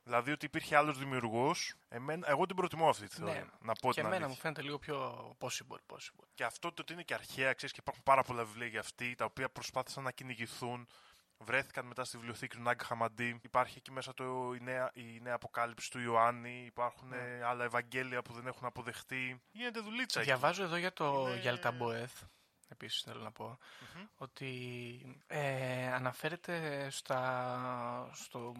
[0.04, 1.74] Δηλαδή ότι υπήρχε άλλος δημιουργός.
[2.24, 3.34] Εγώ την προτιμώ αυτή τη θεωρία.
[3.34, 3.46] Ναι.
[3.60, 4.28] Να πω και την εμένα αλήθεια.
[4.28, 5.94] μου φαίνεται λίγο πιο possible.
[5.96, 6.24] possible.
[6.34, 9.14] Και αυτό το ότι είναι και αρχαία, ξέρεις και υπάρχουν πάρα πολλά βιβλία για αυτή,
[9.14, 10.86] τα οποία προσπάθησαν να κυνηγηθούν.
[11.38, 13.38] Βρέθηκαν μετά στη βιβλιοθήκη του Νάγκα Χαμαντή.
[13.42, 16.64] Υπάρχει εκεί μέσα το, η, νέα, η νέα αποκάλυψη του Ιωάννη.
[16.66, 17.16] Υπάρχουν Ναι.
[17.16, 19.42] ε, άλλα Ευαγγέλια που δεν έχουν αποδεχτεί.
[19.50, 20.20] Γίνεται δουλίτσα.
[20.20, 20.28] εκεί.
[20.28, 22.22] Διαβάζω εδώ για το Είναι- Γιαλταμποέθ.
[22.72, 23.58] Επίσης θέλω να πω
[24.16, 28.52] ότι ε, αναφέρεται στα, στο,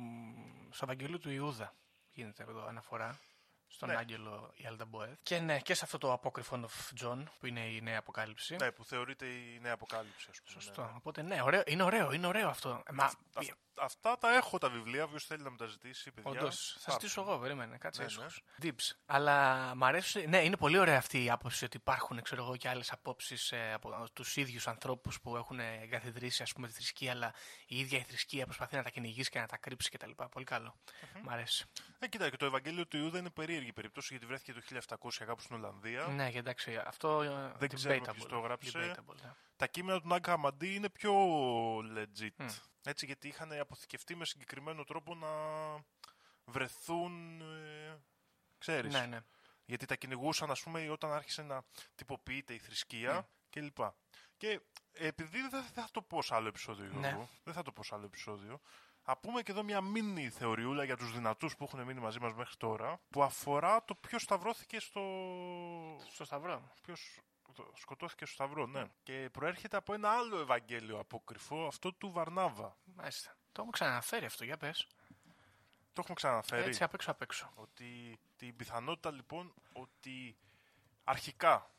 [0.71, 1.75] στο Ευαγγέλιο του Ιούδα.
[2.13, 3.19] Γίνεται εδώ αναφορά
[3.67, 3.97] στον Ναι.
[3.97, 5.19] άγγελο Γιαλταμποέθ.
[5.23, 8.57] Και ναι, και σε αυτό το απόκριφο of John που είναι η νέα αποκάλυψη.
[8.57, 10.61] Ναι, που θεωρείται η νέα αποκάλυψη, ας πούμε.
[10.63, 10.83] Σωστό.
[10.83, 10.95] ναι, ναι.
[10.97, 12.83] Οπότε ναι, ωραίο, είναι ωραίο, είναι ωραίο αυτό.
[12.87, 15.05] Ε, Μα, Αυ- αυτά τα έχω τα βιβλία.
[15.05, 16.31] Όποιος θέλει να μου τα ζητήσει, παιδιά.
[16.31, 17.07] Όντως, θα πάρτε.
[17.07, 18.43] στήσω εγώ, περίμενε, κάτσε Ναι, έσχος.
[18.63, 18.91] Dips.
[19.07, 22.69] Αλλά μ' αρέσει, ναι, είναι πολύ ωραία αυτή η άποψη ότι υπάρχουν, ξέρω εγώ, και
[22.69, 27.35] άλλες απόψεις ε, από τους ίδιους ανθρώπους που έχουν εγκαθιδρύσει, ας πούμε, τη θρησκεία, αλλά
[27.67, 30.11] η ίδια η θρησκεία προσπαθεί να τα κυνηγήσει και να τα κρύψει κτλ.
[30.31, 30.77] Πολύ καλό.
[31.23, 31.65] Μ' αρέσει.
[31.99, 34.61] Ε, κοίτα, και το Ευαγγέλιο του Ιούδα είναι περίεργη περίπτωση γιατί βρέθηκε το
[35.03, 36.07] 1700 κάπου στην Ολλανδία.
[36.07, 38.15] Ναι, και εντάξει, αυτό ε, Δεν ξέρουμε debatable.
[38.15, 38.95] ποιος το έγραψε.
[39.63, 39.67] Debatable, ναι.
[39.67, 41.15] Τα κείμενα του Νάγκα Χαμαντή είναι πιο
[41.79, 42.37] legit.
[42.37, 42.47] Μμ.
[42.85, 45.29] Έτσι, γιατί είχαν αποθηκευτεί με συγκεκριμένο τρόπο να
[46.45, 47.41] βρεθούν.
[47.41, 48.03] Ε,
[48.59, 48.93] ξέρεις.
[48.93, 49.21] Ναι, ναι.
[49.65, 51.63] Γιατί τα κυνηγούσαν, ας πούμε, όταν άρχισε να
[51.95, 53.27] τυποποιείται η θρησκεία Ναι.
[53.51, 53.79] κλπ.
[54.37, 54.61] Και
[54.93, 57.09] επειδή δεν θα, δεν θα το πω σε άλλο επεισόδιο, Ναι.
[57.09, 58.61] Γιώργο, δεν θα το πω σε άλλο επεισόδιο,
[59.05, 62.35] Α πούμε και εδώ μια μίνι θεωριούλα για τους δυνατούς που έχουν μείνει μαζί μας
[62.35, 65.03] μέχρι τώρα, που αφορά το ποιος σταυρώθηκε στο...
[66.11, 66.73] Στο Σταυρό.
[66.83, 67.21] Ποιος
[67.75, 68.85] σκοτώθηκε στο Σταυρό, ναι.
[69.03, 72.77] Και προέρχεται από ένα άλλο Ευαγγέλιο απόκριφο, αυτό του Βαρνάβα.
[72.85, 73.31] Μάλιστα.
[73.31, 74.87] Το έχουμε ξαναφέρει αυτό, για πες.
[75.93, 76.69] Το έχουμε ξαναφέρει.
[76.69, 77.53] Έτσι απ' έξω απ' έξω.
[77.55, 80.37] Ότι την πιθανότητα λοιπόν ότι
[81.05, 81.71] αρχικά,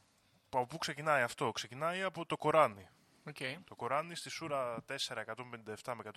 [0.50, 2.88] από πού ξεκινάει αυτό, ξεκινάει από το Κοράνι.
[3.26, 3.58] Okay.
[3.66, 5.24] Το Κοράνι στη Σούρα 4,
[5.84, 6.12] 157 με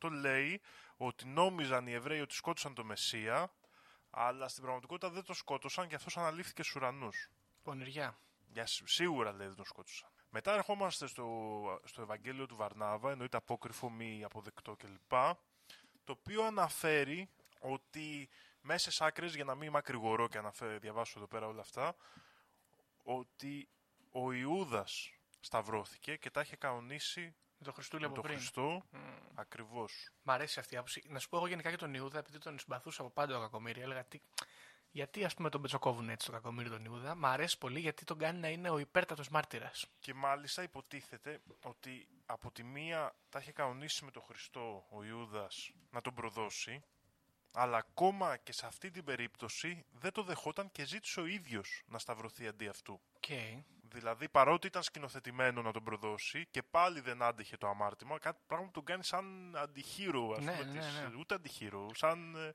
[0.00, 0.60] 158 λέει
[0.96, 3.52] ότι νόμιζαν οι Εβραίοι ότι σκότωσαν το Μεσσία,
[4.10, 7.30] αλλά στην πραγματικότητα δεν το σκότωσαν και αυτός αναλήφθηκε στους ουρανούς.
[7.62, 8.18] Πονηριά.
[8.52, 10.10] Για σ- σίγουρα λέει δεν τον σκότωσαν.
[10.30, 15.10] Μετά ερχόμαστε στο, στο Ευαγγέλιο του Βαρνάβα, εννοείται απόκριφο, μη αποδεκτό κλπ.
[16.04, 17.28] Το οποίο αναφέρει
[17.60, 18.28] ότι
[18.60, 21.96] μέσα άκρες, για να μην μακρηγορώ και να διαβάσω εδώ πέρα όλα αυτά,
[23.02, 23.68] ότι
[24.12, 28.36] ο Ιούδας σταυρώθηκε και τα είχε κανονίσει Με το Χριστούλη με από τον πριν.
[28.36, 28.82] Χριστό
[29.34, 30.10] ακριβώς.
[30.22, 31.02] Μ' αρέσει αυτή η άποψη.
[31.08, 33.80] Να σου πω εγώ γενικά για τον Ιούδα, επειδή τον συμπαθούσα από πάντα ο Κακομήρη,
[33.80, 34.20] έλεγα τι,
[34.90, 37.14] γιατί ας πούμε τον πετσοκόβουν έτσι τον Κακομήρη τον Ιούδα.
[37.14, 39.86] Μ' αρέσει πολύ γιατί τον κάνει να είναι ο υπέρτατος μάρτυρας.
[40.00, 45.70] Και μάλιστα υποτίθεται ότι από τη μία τα είχε κανονίσει με τον Χριστό ο Ιούδας
[45.90, 46.82] να τον προδώσει,
[47.52, 51.98] αλλά ακόμα και σε αυτή την περίπτωση δεν το δεχόταν και ζήτησε ο ίδιος να
[51.98, 53.00] σταυρωθεί αντί αυτού.
[53.20, 53.62] Okay.
[53.92, 58.66] Δηλαδή, παρότι ήταν σκηνοθετημένο να τον προδώσει και πάλι δεν άντεχε το αμάρτημα, κάτι πράγμα
[58.66, 61.16] που τον κάνει σαν αντιχείρο, ας Ναι, πούμε, ναι, της, ναι.
[61.18, 62.52] ούτε αντιχείρο, σαν ε,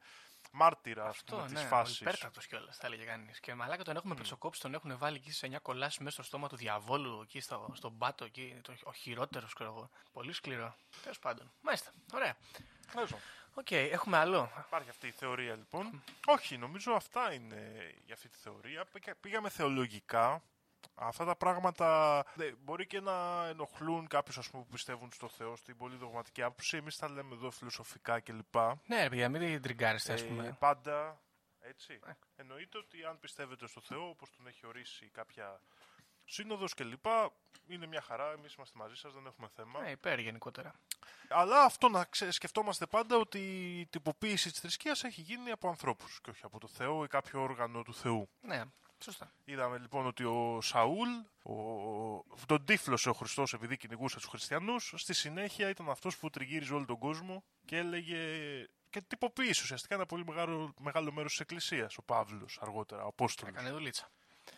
[0.55, 1.99] μάρτυρα, ας Αυτό, πούμε, ναι, της ο φάσης.
[1.99, 3.39] υπέρτατος κιόλας θα έλεγε κανείς.
[3.39, 6.47] Και μαλάκα τον έχουμε πετσοκόψει, τον έχουν βάλει εκεί σε 9 κολλάσει μέσα στο στόμα
[6.47, 9.89] του διαβόλου, εκεί στο, στον πάτο, εκεί, το, ο χειρότερος ξέρω εγώ.
[10.13, 10.75] Πολύ σκληρό.
[11.01, 11.51] Τέλος πάντων.
[11.61, 11.91] Μάλιστα.
[12.13, 12.35] Ωραία.
[12.93, 13.19] Νομίζω.
[13.53, 14.51] Οκ, έχουμε άλλο.
[14.65, 16.03] Υπάρχει αυτή η θεωρία λοιπόν.
[16.25, 18.85] Όχι, νομίζω αυτά είναι για αυτή τη θεωρία.
[18.85, 20.43] Πήγα- Πήγαμε θεολογικά.
[20.95, 25.95] Αυτά τα πράγματα ναι, μπορεί και να ενοχλούν κάποιους που πιστεύουν στο Θεό, στην πολύ
[25.95, 26.77] δογματική άποψη.
[26.77, 28.55] Εμείς τα λέμε εδώ φιλοσοφικά κλπ.
[28.85, 30.55] Ναι, ρε παιδιά, μην τριγκάρεστε, ας Ε, πούμε.
[30.59, 31.21] πάντα
[31.59, 31.99] έτσι.
[32.07, 32.11] Ε.
[32.35, 35.59] Εννοείται ότι αν πιστεύετε στο Θεό, όπως τον έχει ορίσει κάποια
[36.25, 37.05] σύνοδος κλπ.
[37.67, 39.81] Είναι μια χαρά, εμείς είμαστε μαζί σας, δεν έχουμε θέμα.
[39.81, 40.73] Ναι, υπέρ γενικότερα.
[41.29, 43.39] Αλλά αυτό να ξε- σκεφτόμαστε πάντα ότι
[43.79, 47.41] η τυποποίηση της θρησκείας έχει γίνει από ανθρώπους και όχι από το Θεό ή κάποιο
[47.41, 48.29] όργανο του Θεού.
[48.41, 48.63] Ναι,
[49.03, 49.31] σωστά.
[49.45, 51.09] Είδαμε λοιπόν ότι ο Σαούλ,
[51.43, 51.55] ο...
[52.45, 56.85] τον τύφλωσε ο Χριστός επειδή κυνηγούσε τους χριστιανούς, στη συνέχεια ήταν αυτός που τριγύριζε όλο
[56.85, 58.17] τον κόσμο και έλεγε
[58.89, 63.55] και τυποποίησε ουσιαστικά ένα πολύ μεγάλο, μεγάλο μέρος της Εκκλησίας, ο Παύλος αργότερα, ο Απόστολος.
[63.55, 64.11] Έκανε δουλίτσα.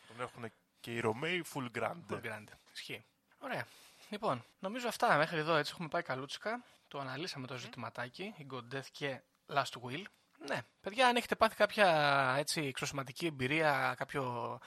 [0.08, 2.04] Τον έχουν και οι Ρωμαίοι full grande.
[2.10, 2.52] Full grande.
[2.74, 3.06] Ισχύει.
[3.38, 3.68] Ωραία.
[4.10, 6.64] Λοιπόν, νομίζω αυτά μέχρι εδώ έτσι έχουμε πάει καλούτσικα.
[6.88, 10.04] Το αναλύσαμε το ζητηματάκι, η God Death και Last Will.
[10.38, 14.60] Ναι, παιδιά, αν έχετε πάθει κάποια έτσι εξωσωματική εμπειρία, κάποιο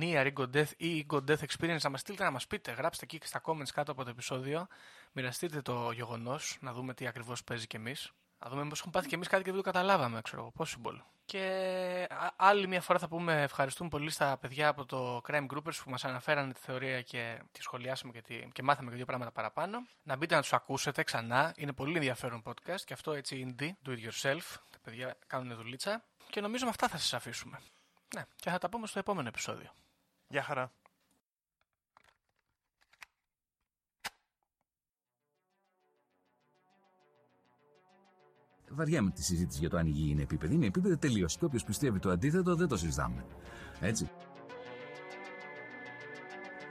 [0.00, 2.72] near God Death ή God Death experience, να μας στείλετε να μας πείτε.
[2.72, 4.66] Γράψτε εκεί στα comments κάτω από το επεισόδιο.
[5.12, 8.12] Μοιραστείτε το γεγονός, να δούμε τι ακριβώς παίζει κι εμείς.
[8.38, 11.02] Να δούμε μήπως έχουμε πάθει κι εμείς κάτι και δεν το καταλάβαμε, ξέρω εγώ, possible.
[11.24, 15.74] Και α- άλλη μια φορά θα πούμε ευχαριστούμε πολύ στα παιδιά από το Crime Groupers
[15.84, 19.32] που μας αναφέρανε τη θεωρία και τη σχολιάσαμε και, τη, και μάθαμε και δύο πράγματα
[19.32, 19.78] παραπάνω.
[20.02, 21.52] Να μπείτε να τους ακούσετε ξανά.
[21.56, 24.56] Είναι πολύ ενδιαφέρον podcast και αυτό έτσι indie, do it yourself.
[24.82, 26.04] Τα παιδιά κάνουν δουλίτσα.
[26.30, 27.60] Και νομίζω με αυτά θα σας αφήσουμε.
[28.14, 29.70] Ναι, και θα τα πούμε στο επόμενο επεισόδιο.
[30.28, 30.72] Γεια χαρά.
[38.70, 40.54] βαριέμαι τη συζήτηση για το αν η γη είναι επίπεδη.
[40.54, 41.36] Είναι επίπεδη τελείως.
[41.36, 43.24] Και όποιος πιστεύει το αντίθετο δεν το συζητάμε.
[43.80, 44.10] Έτσι.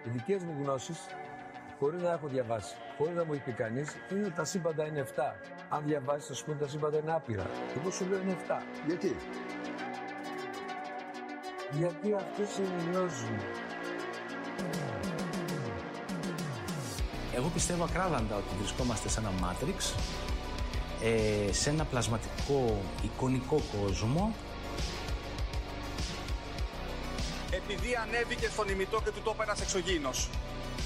[0.06, 1.00] Οι δικές μου γνώσεις,
[1.80, 5.06] χωρίς να έχω διαβάσει, χωρίς να μου έχει πει κανείς, είναι ότι τα σύμπαντα είναι
[5.16, 5.36] 7.
[5.70, 7.46] Αν διαβάσεις, θα σου πούνε τα σύμπαντα είναι άπειρα.
[7.80, 8.62] Εγώ σου λέω είναι 7.
[8.86, 9.16] Γιατί;
[11.72, 13.44] Γιατί αυτέ είναι οι γνώσει μου.
[17.36, 19.96] Εγώ πιστεύω ακράδαντα ότι βρισκόμαστε σε ένα Matrix,
[21.04, 24.34] ε, σε ένα πλασματικό εικονικό κόσμο
[27.52, 30.30] Επειδή ανέβηκε στον ημιτό και του τόπου ένας εξωγήινος.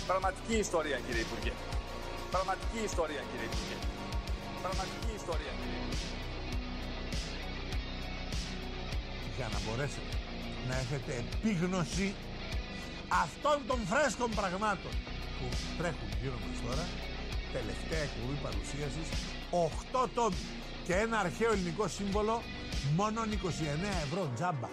[0.08, 1.54] Πραγματική ιστορία κύριε Υπουργέ.
[2.36, 3.78] Πραγματική ιστορία κύριε Υπουργέ.
[4.66, 6.10] Πραγματική ιστορία κύριε Υπουργέ.
[9.38, 10.14] για να μπορέσετε
[10.68, 12.08] να έχετε επίγνωση
[13.24, 14.94] αυτών των φρέσκων πραγμάτων
[15.38, 15.46] που
[15.78, 16.86] τρέχουν γύρω μας τώρα
[17.58, 19.08] τελευταία εκπομπή παρουσίασης
[20.04, 20.44] 8 τόμοι
[20.86, 22.42] και ένα αρχαίο ελληνικό σύμβολο
[22.96, 23.28] μόνο 29
[24.06, 24.70] ευρώ τζάμπα